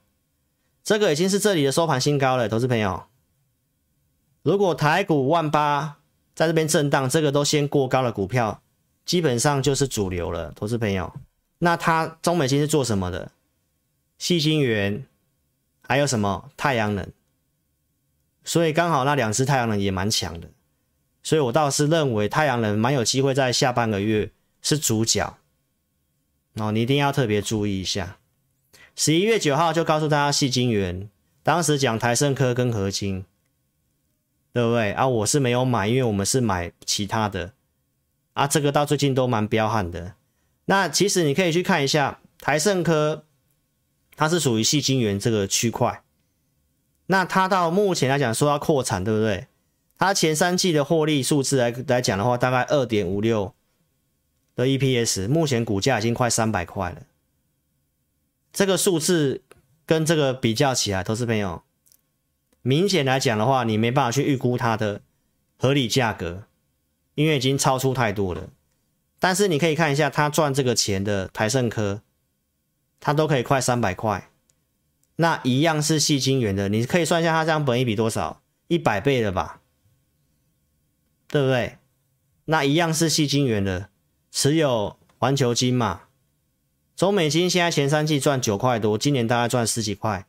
[0.83, 3.03] 这个已经是这里的收盘新高了，投资朋友。
[4.41, 5.97] 如果台股万八
[6.33, 8.61] 在这边震荡，这个都先过高的股票，
[9.05, 11.13] 基本上就是主流了，投资朋友。
[11.59, 13.31] 那它中美金是做什么的？
[14.17, 15.05] 细晶圆，
[15.81, 17.07] 还有什么太阳能？
[18.43, 20.49] 所以刚好那两只太阳能也蛮强的，
[21.21, 25.37] 所以我倒是认为太阳能蛮有机会在下半个月是主角。
[26.55, 28.17] 哦，你一定要特别注意一下。
[28.95, 31.09] 十一月九号就告诉大家矽晶圆，
[31.41, 33.25] 当时讲台胜科跟合晶，
[34.51, 35.07] 对不对啊？
[35.07, 37.53] 我是没有买，因为我们是买其他的
[38.33, 38.45] 啊。
[38.45, 40.13] 这个到最近都蛮彪悍的。
[40.65, 43.25] 那其实你可以去看一下台盛科，
[44.15, 46.03] 它是属于细晶圆这个区块。
[47.07, 49.47] 那它到目前来讲说要扩产，对不对？
[49.97, 53.53] 它前三季的获利数字来来讲的话，大概二点五六
[54.55, 57.03] 的 EPS，目前股价已经快三百块了。
[58.51, 59.41] 这个数字
[59.85, 61.63] 跟这个比较起来，投资朋友，
[62.61, 65.01] 明显来讲的话，你没办法去预估它的
[65.57, 66.43] 合理价格，
[67.15, 68.49] 因为已经超出太多了。
[69.19, 72.01] 但是你可以看一下，它赚这个钱的台胜科，
[72.99, 74.29] 它都可以快三百块。
[75.17, 78.41] 那一样是细晶圆的，你可以算一下它这样本一比多少？
[78.67, 79.61] 一百倍了吧？
[81.27, 81.77] 对不对？
[82.45, 83.89] 那一样是细晶圆的，
[84.31, 86.01] 持有环球金嘛？
[86.95, 90.25] 中美金现在前三季赚九块多，今年大概赚十几块，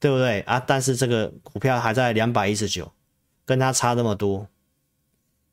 [0.00, 0.58] 对不对啊？
[0.58, 2.92] 但是这个股票还在两百一十九，
[3.44, 4.48] 跟它差那么多，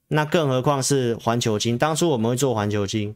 [0.07, 1.77] 那更何况是环球金？
[1.77, 3.15] 当初我们会做环球金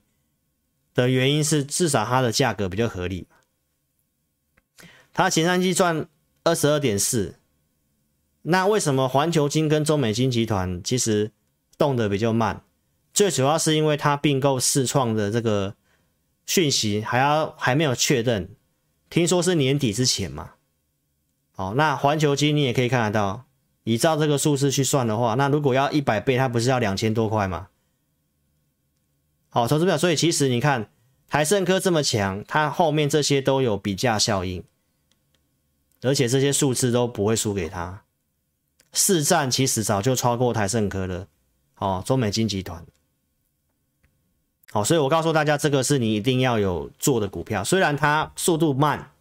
[0.94, 3.28] 的原因是，至少它的价格比较合理。
[5.20, 6.08] 它前三季赚
[6.46, 7.36] 二十二点四，
[8.44, 11.34] 那为什么环球金跟中美金集团其实
[11.78, 12.62] 动得比较慢？
[13.14, 15.76] 最主要是因为它并购世创的这个
[16.46, 18.56] 讯息还要还没有确认，
[19.10, 20.52] 听说是年底之前嘛。
[21.52, 23.44] 好，那环球金你也可以看得到，
[23.84, 27.68] 依照这个数字去算的话，那如果要一百倍，它不是要两千多块吗？
[29.50, 30.90] 好，投资表，所以其实你看
[31.28, 34.64] 台盛科这么强，它后面这些都有比价效应。
[36.02, 38.04] 而且这些数字都不会输给他，
[38.94, 41.28] 市占其实早就超过台盛科了，
[41.78, 42.86] 哦，中美金集团，
[44.72, 49.12] 好，所以我告诉大家，这个是你一定要有做的股票，虽然它速度慢，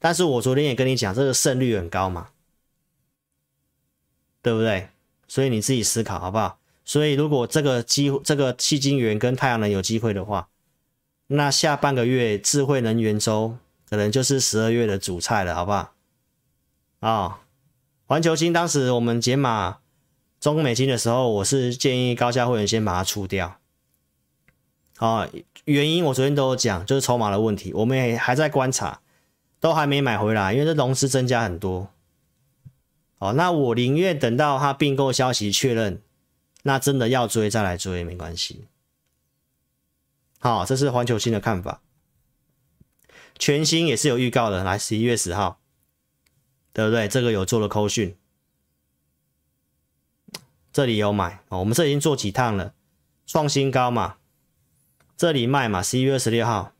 [0.00, 2.30] 但是我昨天也跟你讲，这个胜率很高嘛，
[4.42, 4.88] 对不对？
[5.28, 6.58] 所以你自己思考好不好？
[6.84, 10.48] 所以如果这个机，这个矽晶圆跟太阳能有机会的话，
[11.28, 13.56] 那下半个月智慧能源周。
[13.92, 15.91] 可能就是十二月的主菜了，好不好？
[17.02, 17.40] 啊、
[18.06, 19.78] 环球晶当时我们解码
[20.38, 23.58] 中美金的时候，我是建议高价会员先把它出掉。
[24.98, 25.30] 啊、哦，
[25.64, 29.00] 原因我昨天都有讲，就是筹码的问题，我们也还在观察，
[29.58, 31.90] 都还没买回来，因为这融资增加很多。
[33.18, 36.00] 哦，那我宁愿等到它并购消息确认，
[36.62, 38.66] 那真的要追再来追没关系。
[40.38, 41.82] 好、这是环球晶的看法。
[43.36, 45.58] 全新也是有预告的，来十一月十号，
[46.72, 47.06] 对不对？
[47.08, 48.16] 这个有做了扣讯，
[50.72, 51.58] 这里有买哦。
[51.58, 52.74] 我们这已经做几趟了，
[53.26, 54.16] 创新高嘛，
[55.16, 56.72] 这里卖嘛，十一月二十六号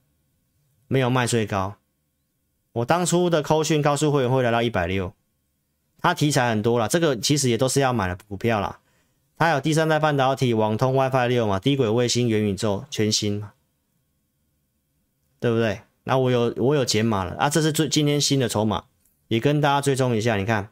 [0.88, 1.76] 没有卖最高。
[2.72, 5.14] 我当初的扣讯告诉会员会来到一百六，
[5.98, 8.80] 它题材很多了，这个其实也都是要买的股票啦。
[9.36, 13.44] 它有第三代半导体、网通、WiFi 六嘛，低轨卫星、元宇宙，全新，
[15.38, 15.82] 对不对？
[16.04, 18.84] 那我有我有解码了啊，这是最今天新的筹码，
[19.32, 20.36] 也跟大家追踪一下。
[20.36, 20.68] 你看，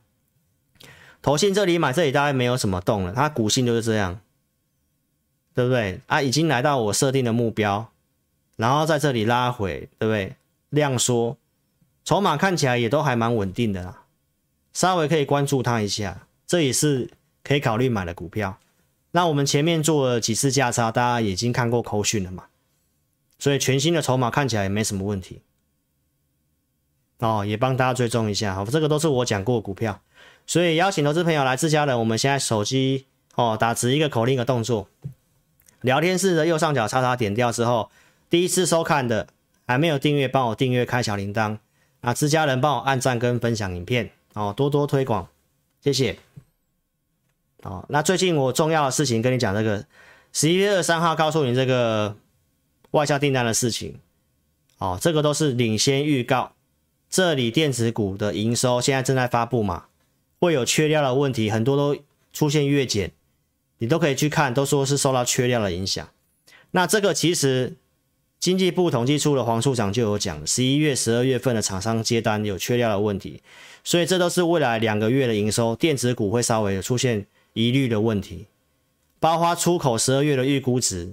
[1.23, 4.21] 投信这里买，这里大概没有什么动了，它股性就是这样，
[5.55, 6.03] 对不对？
[6.09, 7.91] 啊，已经来到我设定的目标，
[8.57, 10.37] 然后在这里拉回，对不对？
[10.69, 11.39] 量缩，
[12.05, 14.03] 筹码看起来也都还蛮稳定的啦，
[14.75, 17.09] 稍微可以关注它一下，这也是
[17.43, 18.59] 可以考虑买的股票。
[19.13, 22.45] 那我们前面做了几次价差，大家已经看过扣讯了嘛？
[23.39, 25.41] 所以全新的筹码看起来也没什么问题
[27.21, 30.03] 哦，也帮大家追踪一下，好，这个都是我讲过的股票，
[30.47, 33.07] 所以邀请投资朋友来自家人，我们现在手机
[33.37, 34.89] 哦打直一个口令的动作，
[35.81, 37.91] 聊天室的右上角叉叉点掉之后，
[38.29, 39.29] 第一次收看的
[39.67, 41.59] 还没有订阅，帮我订阅开小铃铛
[42.01, 45.29] 啊，自家人帮我按赞跟分享影片哦，多多推广，
[45.83, 46.19] 谢谢。
[47.63, 49.85] 哦，那最近我重要的事情跟你讲这个，
[50.33, 52.17] 十一月二十三号告诉你这个。
[52.93, 54.01] 外销订单的事情，
[54.79, 56.51] 哦，这个都是领先预告。
[57.11, 59.87] 这里电子股的营收现在正在发布嘛，
[60.39, 62.01] 会有缺料的问题，很多都
[62.33, 63.11] 出现月减，
[63.79, 66.09] 你都可以去看，都说是受到缺料的影响。
[66.71, 67.75] 那这个其实
[68.39, 73.43] 经济部统计处的黄处长就有讲，十一月、十二月份的厂商接单有缺料的问题，
[73.83, 78.47] 所以这都是未来两个月的营收，电子股会稍微出现疑虑的问题，
[79.19, 81.13] 包括出口十二月的预估值，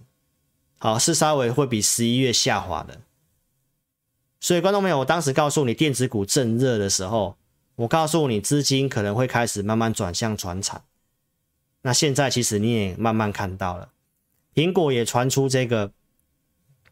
[0.78, 3.02] 好是稍微会比十一月下滑的。
[4.40, 7.38] 所以观众朋友，我当时告诉你电子股正热的时候，
[7.76, 10.84] 我告诉你资金可能会开始慢慢转向传产。
[11.82, 13.90] 那现在其实你也慢慢看到了，
[14.54, 15.92] 苹果也传出这个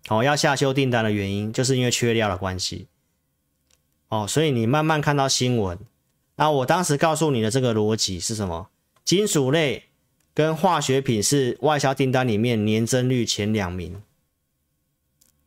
[0.10, 2.88] 哦要下修订单的原因，就是因为缺料的关系。
[4.10, 5.78] 哦，所以你慢慢看到新闻。
[6.38, 8.70] 那我当时告诉你的这个逻辑是什么？
[9.04, 9.86] 金属类
[10.34, 14.02] 跟化学品是外销订单里面年增率前两名，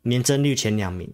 [0.02, 1.12] 年增率前两名。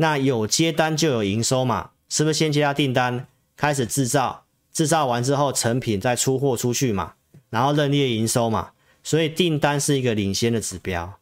[0.00, 1.90] 那有接单就有营收嘛？
[2.08, 7.12] 是不是先接到订单，开始制造，制造完之后成品再出货出去嘛？
[7.50, 8.72] 然后认列营收嘛？
[9.02, 11.18] 所以订单是一个领先的指标。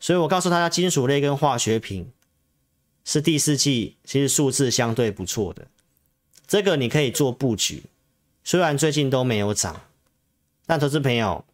[0.00, 2.10] 所以我告诉大家，金属类跟化学品
[3.04, 5.68] 是第四季其实数字相对不错的，
[6.48, 7.84] 这个你可以做布局。
[8.42, 9.82] 虽然最近都没有涨，
[10.66, 11.44] 但投资朋友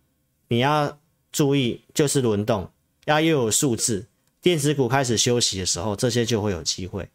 [0.49, 0.99] 你要
[1.31, 2.71] 注意，就是轮动
[3.05, 4.07] 要又有数字。
[4.47, 7.09] 电子股开始休息的时候，这些就会有机会，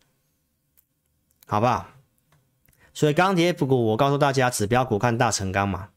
[1.48, 1.88] 好不好？
[2.94, 5.92] 所以钢铁股，我告诉大家，指标股看大成钢嘛，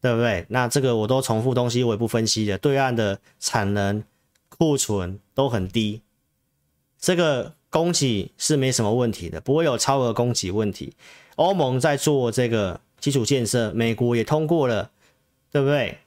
[0.00, 0.46] 对不对？
[0.48, 2.56] 那这个我都重复东西，我也不分析的。
[2.56, 4.02] 对岸的产能
[4.48, 6.00] 库存都很低，
[6.98, 10.94] 这个供给是没什么问题的，不会有超额供给问题。
[11.34, 14.90] 欧盟在做这个基础建设，美国也通过了，
[15.52, 15.98] 对不对？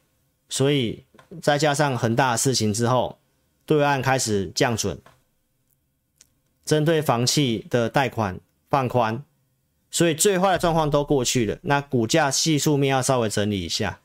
[0.50, 1.06] 所以
[1.40, 3.20] 再加上很大的事情之后。
[3.70, 5.00] 对岸开始降准，
[6.66, 9.24] 针对房企的贷款放宽，
[9.92, 11.60] 所以最坏的状况都过去了。
[11.62, 14.00] 那股价系数面要稍微整理一下。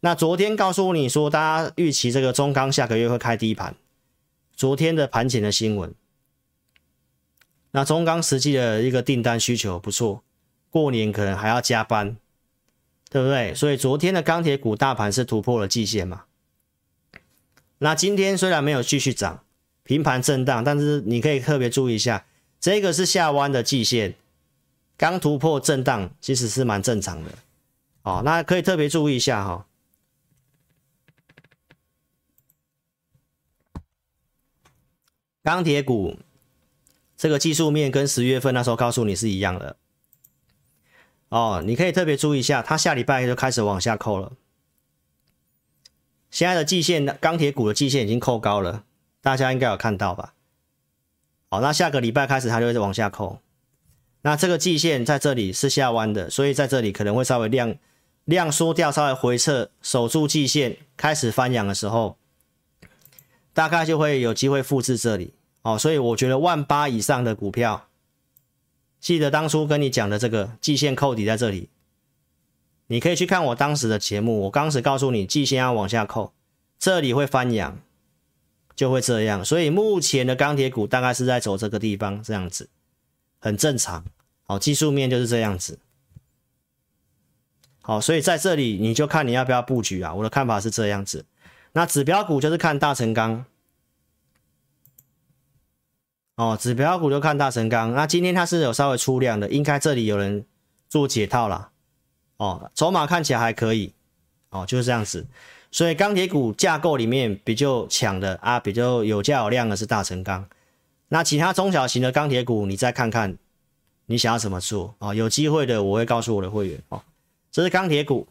[0.00, 3.76] 那昨天告诉你说，大家预期这个中钢下个月会开低盘，
[4.56, 5.94] 昨天的盘前的新闻。
[7.70, 10.24] 那中钢实际的一个订单需求不错，
[10.70, 12.16] 过年可能还要加班，
[13.10, 13.54] 对不对？
[13.54, 16.24] 所以昨天的钢铁股大盘是突破了季线嘛？
[17.78, 19.44] 那今天虽然没有继续涨，
[19.82, 22.24] 平盘震荡，但是你可以特别注意一下，
[22.60, 24.14] 这个是下弯的季线，
[24.96, 27.30] 刚突破震荡，其实是蛮正常的。
[28.02, 29.66] 哦，那可以特别注意一下哈。
[35.42, 36.18] 钢铁股
[37.16, 39.76] 这个技术面跟十月份那时候告诉你是一样的。
[41.28, 44.32] 哦，你可以特别注意一下，它下礼拜就开始往下扣了。
[46.34, 48.82] 现在的季线，钢铁股的季线已经扣高了，
[49.22, 50.34] 大家应该有看到吧？
[51.48, 53.38] 好，那下个礼拜开始它就会往下扣。
[54.22, 57.76] 那这个季线在这里是下弯的，所以在这里可能会稍微量
[58.24, 62.16] 量缩掉，稍微回撤，守住季线，开始翻扬的时候，
[63.52, 65.34] 大概就会有机会复制这里。
[65.62, 67.86] 哦，所以我觉得万八以上的股票，
[68.98, 71.68] 记得当初跟你讲的这个季线扣底在这里。
[72.86, 76.32] 你可以去看我当时的节目，我当时告诉你，季线要往下扣，
[76.78, 77.80] 这里会翻阳，
[78.76, 79.44] 就会这样。
[79.44, 82.68] 所以目前的钢铁股大概是在走这个地方，这样子，
[83.38, 84.04] 很正常。
[84.42, 85.78] 好，技术面就是这样子。
[87.80, 90.12] 好，所以在这里你就看你要不要布局啊。
[90.14, 91.24] 我的看法是这样子。
[91.72, 93.44] 那指标股就是看大成钢。
[96.36, 97.94] 哦，指标股就看大成钢。
[97.94, 100.44] 那今天它是有稍微出量的，应该这里有人
[100.88, 101.70] 做解套了。
[102.44, 103.90] 哦，筹码看起来还可以，
[104.50, 105.26] 哦，就是这样子。
[105.70, 110.46] 所以钢铁股架构里面比较强的啊，比较有价有量的是大成钢。
[111.08, 113.34] 那其他中小型的钢铁股，你再看看，
[114.06, 115.14] 你想要怎么做哦？
[115.14, 117.00] 有机会的我会告诉我的会员哦。
[117.50, 118.28] 这是钢铁股，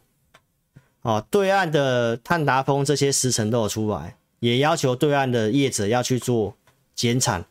[1.02, 6.54] 哦，对岸的碳达峰这些时程都有出来，也要求对岸的业者要去做
[6.94, 7.44] 减产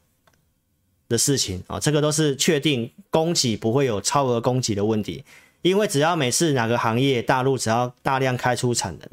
[1.09, 5.25] 的事情啊，哦，这个都是确定供给不会有超额供给的问题。
[5.63, 9.09] 因为只要每次哪个行业大陆只要大量开出产能，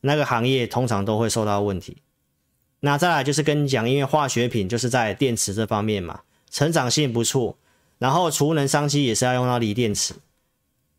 [0.00, 1.98] 那个行业通常都会受到问题。
[2.80, 7.58] 那再来就是跟你讲，因为化学品就是在电池这方面嘛，成长性不错，
[7.98, 10.14] 然后储能商机也是要用到锂电池，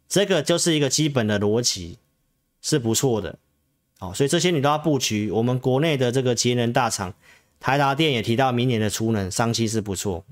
[0.08, 1.98] 这个就是一个基本的逻辑，
[2.62, 3.40] 是不错的。
[4.00, 5.32] 好，所以这些你都要布局。
[5.32, 7.16] 我们国内的这个节能大厂，
[7.60, 10.24] 台达电也提到明年的储能商机是不错。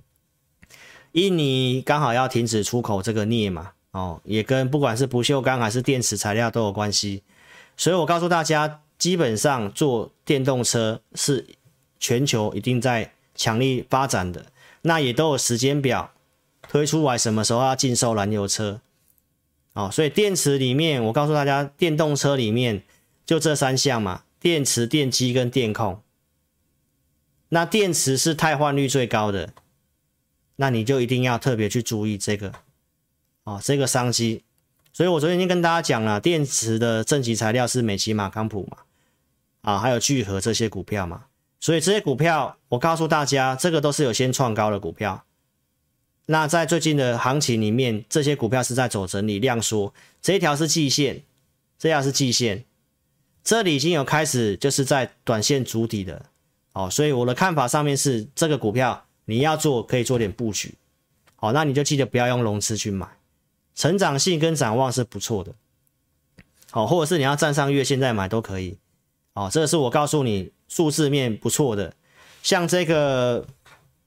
[1.14, 3.72] 印尼刚好要停止出口这个镍嘛。
[3.96, 7.24] 哦，也跟不管是不锈钢还是电池材料都有关系，
[7.78, 11.46] 所以我告诉大家，基本上做电动车是
[11.98, 14.48] 全球一定在强力发展的，
[14.82, 16.12] 那也都有时间表
[16.64, 18.82] 推出来，什么时候要禁售燃油车。
[19.76, 22.84] 哦，所以电池里面，我告诉大家，电动车里面
[23.26, 26.02] 就这三项嘛，电池、电机跟电控，
[27.48, 29.54] 那电池是汰换率最高的，
[30.58, 32.52] 那你就一定要特别去注意这个，
[33.46, 34.44] 哦，这个商机。
[34.92, 38.78] 所以我昨天已经跟大家讲了，电池的正极材料是美琪马康普嘛，
[39.62, 41.26] 啊，还有聚合这些股票嘛。
[41.60, 45.24] 所以这些股票，我告诉大家，这个都是有先创高的股票。
[46.28, 51.24] 那在最近的行情里面，这些股票是在走整理量缩，这一条是季线，
[51.78, 52.66] 这条是季线，
[53.44, 56.26] 这里已经有开始就是在短线筑底的。
[56.74, 60.74] 哦，所以我的看法上面是，这个股票你要做可以做点布局。
[61.36, 63.08] 好，那你就记得不要用融资去买。
[63.76, 65.54] 成长性跟展望是不错的，
[66.72, 68.78] 好，或者是你要站上月线再买都可以，
[69.34, 71.94] 好，这个是我告诉你数字面不错的，
[72.42, 73.46] 像这个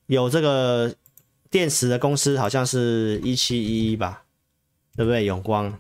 [0.07, 0.95] 有这个
[1.51, 4.25] 电池的公司好像是一七一一吧，
[4.97, 5.27] 对不对？
[5.27, 5.79] 永光。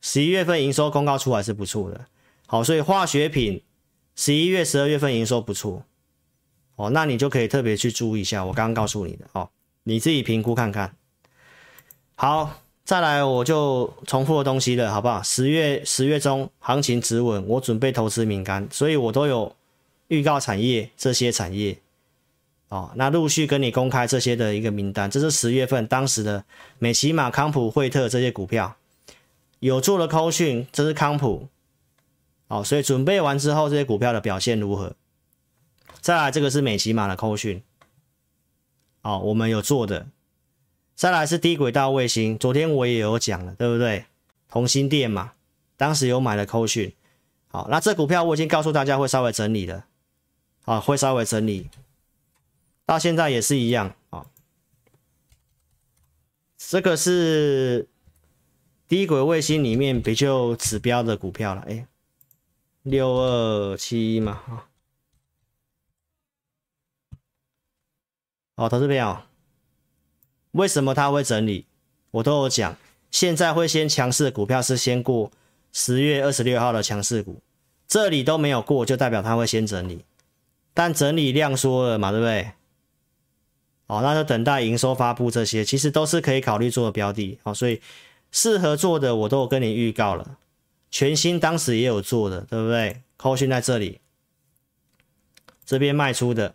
[0.00, 2.06] 十一月份营收公告出来是不错的，
[2.46, 3.62] 好，所以化学品
[4.16, 5.84] 十一月、十二月份营收不错，
[6.76, 9.50] 哦，那你就可以特别去注意一下我刚刚告诉你的，哦，
[9.82, 10.96] 你自己评估看看。
[12.16, 15.20] 好，再来我就重复的东西了，好不好？
[15.22, 19.54] 十月十月中行情止稳，我准备投资名单，所以我都有
[20.06, 21.76] 预告产业这些产业，
[22.68, 26.44] 哦，那陆续跟你公开这些的一个名单，这是十月份当时的
[26.78, 28.76] 美琪玛、康普、惠特这些股票
[29.58, 31.48] 有做了扣讯，这是康普，
[32.46, 34.94] 哦，所以准备完之后这些股票的表现如何？
[36.00, 37.60] 再来这个是美琪玛的扣讯，
[39.02, 40.06] 哦，我们有做的。
[40.94, 44.06] 再来是低轨道卫星，昨天我也有讲了，对不对？
[44.48, 45.32] 同心电嘛，
[45.76, 46.94] 当时有买了扣讯，
[47.48, 49.86] 好，那这股票我已经告诉大家会稍微整理了，
[50.64, 51.68] 啊，会稍微整理，
[52.86, 54.26] 到现在也是一样啊。
[56.56, 57.88] 这个是
[58.86, 61.88] 低轨卫星里面比较指标的股票了，哎，
[62.82, 64.68] 六二七嘛，哈，
[68.54, 69.33] 好，投资朋友。
[70.54, 71.66] 为什么它会整理？
[72.12, 72.76] 我都有讲，
[73.10, 75.32] 现在会先强势的股票是先过
[75.72, 77.40] 十月二十六号的强势股，
[77.88, 80.04] 这里都没有过，就代表它会先整理。
[80.72, 82.52] 但整理量缩了嘛，对不对？
[83.88, 87.38] 哦，那就等待营收发布，这些其实都是可以考虑做的标的。
[87.42, 87.80] 好，所以
[88.30, 90.38] 适合做的我都有跟你预告了，
[90.90, 93.02] 全新当时也有做的，对不对？
[93.16, 94.00] 扣讯在这里，
[95.66, 96.54] 这边卖出的。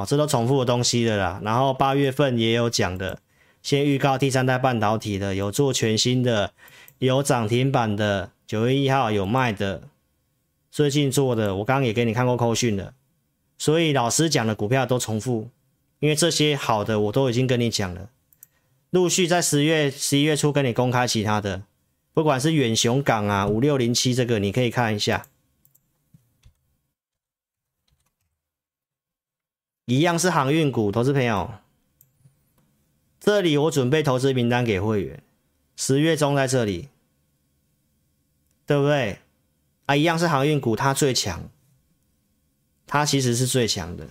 [0.00, 1.40] 哦，这都重复的东西的啦。
[1.42, 3.18] 然后八月份也有讲的，
[3.62, 6.52] 先预告第三代半导体的，有做全新的，
[6.98, 9.82] 有涨停板的，九月一号有卖的，
[10.70, 12.94] 最近做的，我刚刚也给你看过扣讯的。
[13.58, 15.48] 所以老师讲的股票都重复，
[16.00, 18.10] 因为这些好的我都已经跟你讲了，
[18.90, 21.62] 陆续在十月、十一月初跟你公开其他的，
[22.12, 25.26] 不管是远雄港啊、五六零七这个，你可以看一下。
[29.86, 31.50] 一样是航运股，投资朋友，
[33.20, 35.22] 这里我准备投资名单给会员，
[35.76, 36.88] 十月中在这里，
[38.66, 39.20] 对不对？
[39.86, 41.48] 啊，一样是航运股，它最强，
[42.84, 44.08] 它其实是最强的，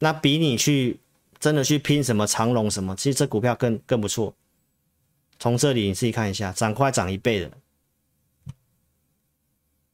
[0.00, 0.98] 那比你去
[1.38, 4.34] 真的去拼什么长龙什么，其实这股票更更不错。
[5.38, 7.52] 从这里你自己看一下，涨快涨一倍的，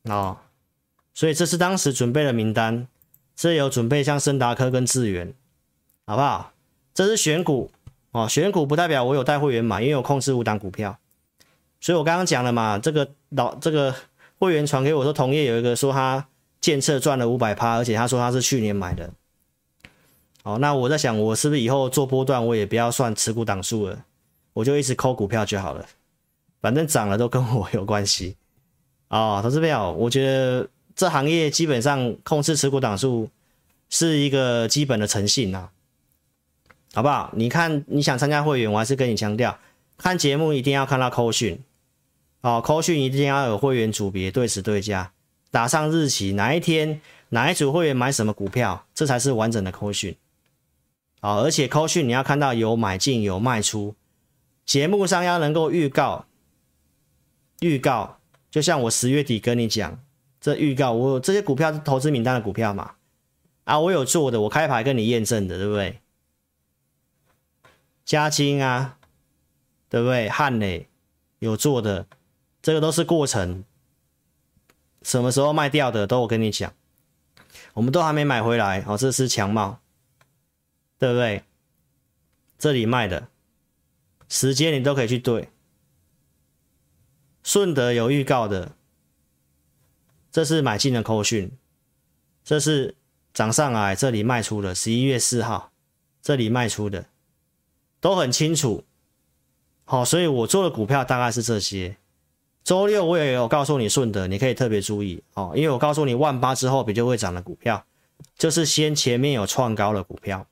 [0.04, 0.38] 哦，
[1.12, 2.88] 所以这是当时准备的名单。
[3.34, 5.34] 这有准备像森达科跟智原，
[6.06, 6.52] 好不好？
[6.94, 7.70] 这是选股
[8.10, 10.98] 哦，选股不代表我有带会员买，因为我控制五档股票，
[11.80, 13.94] 所以我刚刚讲了嘛，这个老这个
[14.38, 16.28] 会员传给我说，同业有一个说他
[16.60, 19.10] 建测赚了五百趴，而且他说他是去年买的。
[20.42, 24.04] 哦，那我在想，我是不是以后做波段，我也不要算持股档数了，
[24.52, 25.86] 我就一直抠股票就好了，
[26.60, 28.36] 反正涨了都跟我有关系。
[29.08, 30.68] 哦，投资朋友，我觉得。
[30.94, 33.30] 这行业基本上控制持股档数
[33.88, 35.70] 是一个基本的诚信呐，
[36.92, 37.30] 好不好？
[37.34, 39.58] 你看你想参加会员，我还是跟你强调，
[39.96, 41.62] 看节目一定要看到扣讯，
[42.42, 45.12] 哦，扣讯一定要有会员组别对时对价，
[45.50, 50.16] 打上日期，哪一天哪一组会员买什么股票，这才是完整的扣讯，
[51.20, 53.94] 哦，而且扣讯你要看到有买进有卖出，
[54.66, 56.26] 节目上要能够预告，
[57.60, 58.18] 预告，
[58.50, 59.98] 就像我十月底跟你讲。
[60.42, 62.96] 这预告，我这些股票是投资名单的股票嘛？
[63.62, 66.00] 啊，我有做的，我开牌跟你验证的，对不对？
[68.04, 68.98] 嘉晶啊，
[69.88, 70.28] 对不对？
[70.28, 70.88] 汉磊
[71.38, 72.08] 有做的，
[72.60, 73.62] 这个都是过程，
[75.02, 76.74] 什么时候卖掉的都我跟你讲，
[77.74, 78.98] 我们都还没买回来哦。
[78.98, 79.78] 这是强茂，
[80.98, 81.44] 对不对？
[82.58, 83.28] 这里卖的
[84.28, 85.50] 时间你都可以去对，
[87.44, 88.72] 顺德有预告的。
[90.32, 91.52] 这是买进的扣讯，
[92.42, 92.96] 这是
[93.34, 95.70] 涨上来这里卖出的，十一月四号
[96.22, 97.04] 这里卖出的，
[98.00, 98.82] 都很清楚。
[99.84, 101.98] 好，所以我做的股票大概是这些。
[102.64, 107.84] 周六我也有告诉你顺德，你可以特别注意哦，因为我告诉你万八之后比较会涨的股票，
[108.38, 110.46] 就是先前面有创高的股票。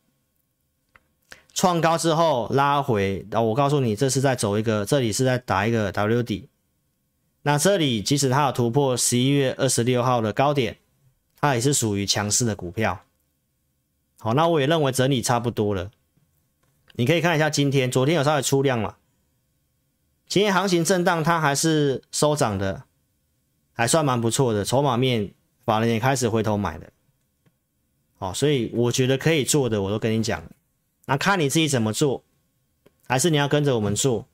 [1.54, 6.49] 创高之后拉回，啊，我告诉你，这是在走一个，这里是在打一个 W 底。
[7.42, 10.78] 那这里即使它有突破十一月二十六号的高点，
[11.40, 13.02] 它也是属于强势的股票。
[14.18, 15.90] 好，那我也认为整理差不多了。
[16.92, 18.96] 你可以看一下今天，昨天有稍微出量嘛？
[20.26, 22.84] 今天行情震荡，它还是收涨的，
[23.72, 24.64] 还算蛮不错的。
[24.64, 25.32] 筹码面，
[25.64, 26.90] 法人也开始回头买了。
[28.18, 30.42] 好，所以我觉得可以做的，我都跟你讲。
[31.06, 32.22] 那看你自己怎么做，
[33.08, 34.28] 还是你要跟着我们做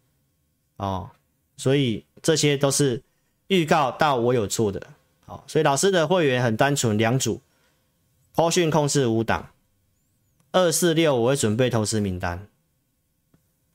[0.77, 1.11] 哦。
[1.57, 3.05] 所以这些都是
[3.47, 4.85] 预告到我有做的。
[5.27, 7.41] 好，所以老师的会员很单纯，两组，
[8.35, 9.51] 波讯控制五档，
[10.51, 12.49] 二四六我会准备投资名单。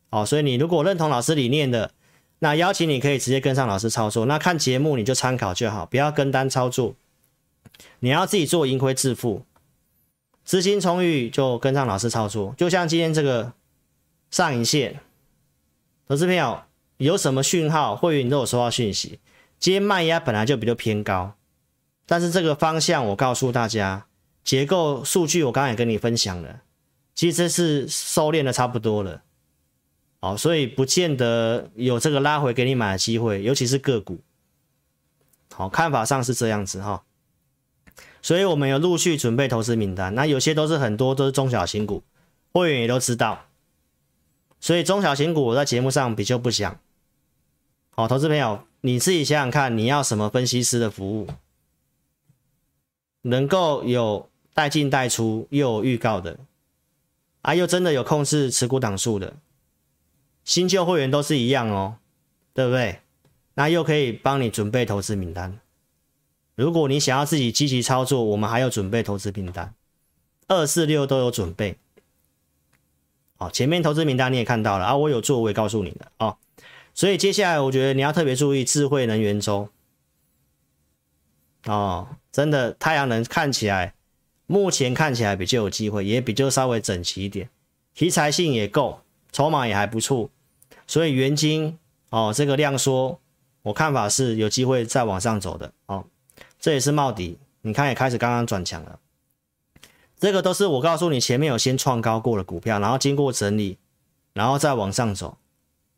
[0.09, 1.91] 好，所以你如果认同老师理念的，
[2.39, 4.25] 那邀请你可以直接跟上老师操作。
[4.25, 6.93] 那看节目你就参考就好，不要跟单操作。
[7.99, 9.45] 你要自己做，盈亏自负。
[10.43, 13.53] 资金充裕就跟上老师操作，就像今天这个
[14.29, 14.99] 上影线，
[16.09, 16.63] 投资朋友
[17.05, 19.19] 有什么讯号，会员你都有收到讯息。
[19.57, 21.35] 今天卖压本来就比较偏高，
[22.05, 24.05] 但是这个方向我告诉大家，
[24.43, 26.61] 结构数据我刚才也跟你分享了，
[27.15, 29.23] 其实是收敛的差不多了，
[30.19, 34.19] 好，所以不见得有这个拉回给你买的机会，尤其是个股，
[35.53, 37.03] 好，看法上是这样子哈。
[38.21, 42.03] 所以我们有陆续准备投资名单，那有些都是很多都是中小型股，
[42.53, 43.47] 会员也都知道。
[44.59, 46.79] 所以中小型股我在节目上比较不讲。
[47.93, 51.27] 好，投资朋友你自己想想看，你要什么分析师的服务，
[53.23, 56.39] 能够有带进带出又有预告的，
[57.41, 59.35] 啊，又真的有控制持股档数的，
[60.45, 61.97] 新旧会员都是一样哦，
[62.53, 63.01] 对不对？
[63.55, 65.59] 那又可以帮你准备投资名单。
[66.55, 69.73] 如果你想要自己积极操作，我们还有准备投资名单，
[70.47, 71.77] 二四六都有准备。
[73.35, 76.37] 好，前面投资名单你也看到了啊，我有做，我也告诉你了哦。
[76.93, 79.69] 所以接下来我觉得你要特别注意智慧能源周。
[81.65, 83.93] 哦，真的太阳能看起来，
[84.47, 87.49] 目前看起来比较有机会，也比较稍微整齐一点，
[87.93, 90.29] 题材性也够，筹码也还不错，
[90.87, 91.77] 所以元晶
[92.09, 93.19] 哦这个量缩，
[93.61, 96.05] 我看法是有机会再往上走的哦。
[96.59, 98.99] 这也是帽底，你看也开始刚刚转强了。
[100.19, 103.77] 这个都是我告诉你，前面有先创高过的股票，然后经过整理，
[104.33, 105.37] 然后再往上走。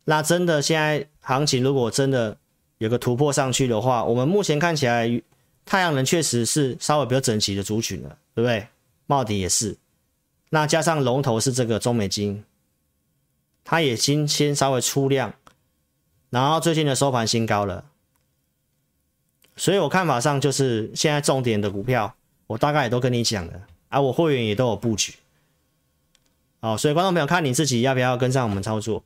[0.06, 2.38] 那真的现在行情如果真的
[2.78, 5.22] 有个突破上去的话，我们目前看起来
[5.66, 8.68] 太阳能确实是稍微比较整齐的族群了，对不对？
[9.06, 9.78] 茂迪也是。
[10.50, 12.44] 那加上龙头是这个中美金，
[13.64, 15.34] 它也先先稍微出量，
[16.30, 17.86] 然后最近的收盘新高了。
[19.56, 22.14] 所以我看法上就是现在重点的股票，
[22.48, 25.14] 我大概也都跟你讲了，啊，我会员也都有布局，
[26.60, 29.04] 好，所以观众朋友看你自己要不要跟上我们操作。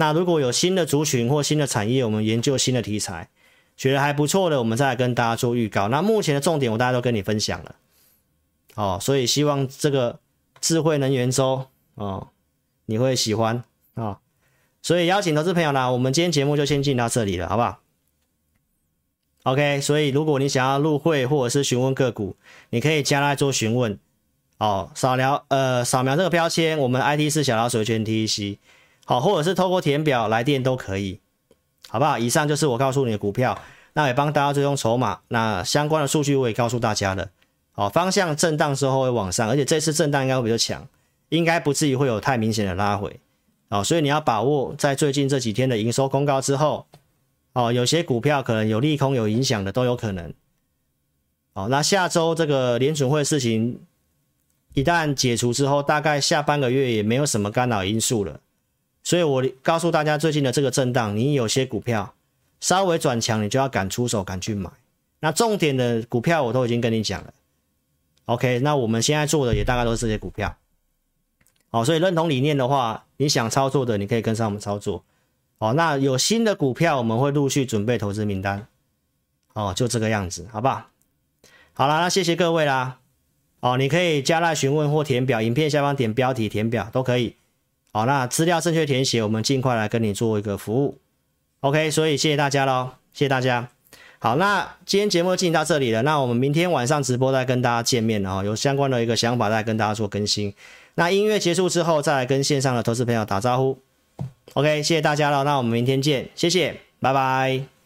[0.00, 3.28] 那如果有新的族群或新的产业，我们研究新的题材，
[3.76, 5.88] 觉得还不错的，我们再来跟大家做预告。
[5.88, 7.74] 那目前的重点我大家都跟你分享了，
[8.76, 10.18] 哦，所以希望这个
[10.58, 12.28] 智慧能源周哦，
[12.86, 14.18] 你会喜欢啊，哦，
[14.80, 17.80] 所以邀请投资朋友啦，我们今天节目就先进到这里了，好不好
[19.42, 22.36] ？OK，所以如果你想要入会或者是询问个股，
[22.70, 23.98] 你可以加来做询问。
[24.58, 28.58] 哦，扫描呃扫描这个标签，我们 IT 是小老鼠圈 TEC，
[29.10, 31.18] 好，或者是透过填表来电都可以，
[31.88, 32.16] 好不好？
[32.16, 33.60] 以上就是我告诉你的股票，
[33.94, 37.28] 那也帮大家追踪筹码，那相关的数据我也告诉大家了。
[37.72, 40.86] 好，方向震荡之后会往上，而且这次震荡应该会比较强，
[41.30, 43.18] 应该不至于会有太明显的拉回。
[43.68, 46.86] 好，所以你要把握在最近这几天的营收公告之后。
[47.52, 50.32] 哦，有些股票可能有利空有影响的都有可能。
[51.54, 53.80] 哦，那下周这个联准会事情
[54.72, 58.38] 一旦解除之后，大概下半个月也没有什么干扰因素了。
[59.10, 62.14] 所以我告诉大家，最近的这个震荡，你有些股票
[62.60, 64.70] 稍微转强，你就要敢出手，敢去买。
[65.18, 67.34] 那重点的股票我都已经跟你讲了。
[68.26, 70.56] OK，那我们现在做的也大概都是这些股票。
[71.70, 75.02] 好，所以认同理念的话，你想操作的，你可以跟上我们操作。
[75.58, 78.68] 哦，那有新的股票，我们会陆续准备投资名单。
[79.54, 80.86] 哦，就这个样子，好不好？
[81.72, 83.00] 好啦，那谢谢各位啦。
[83.58, 87.34] 哦，你可以加赖询问或填表，影片下方点标题填表都可以。
[87.92, 90.98] 好，那资料正确填写，我们尽快来跟你做一个服务。
[91.60, 93.68] OK，所以谢谢大家喽，谢谢大家。
[94.18, 96.02] 好，那今天节目进行到这里了。
[96.02, 100.54] 那我们明天晚上直播再跟大家见面了哈，有相关的一个想法再跟大家做更新。
[100.94, 103.78] 那音乐结束之后，再来跟线上的投资朋友打招呼。
[104.52, 107.79] OK，谢谢大家了，那我们明天见，谢谢，拜拜。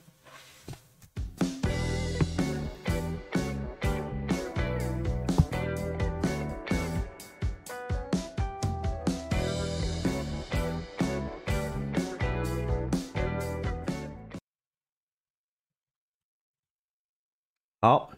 [17.85, 18.09] 好，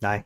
[0.00, 0.24] 来，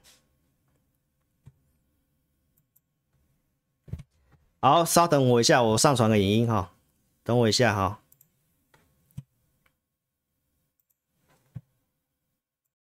[4.60, 6.70] 好，稍等我一下，我上传个影音哈，
[7.24, 8.00] 等我一下哈。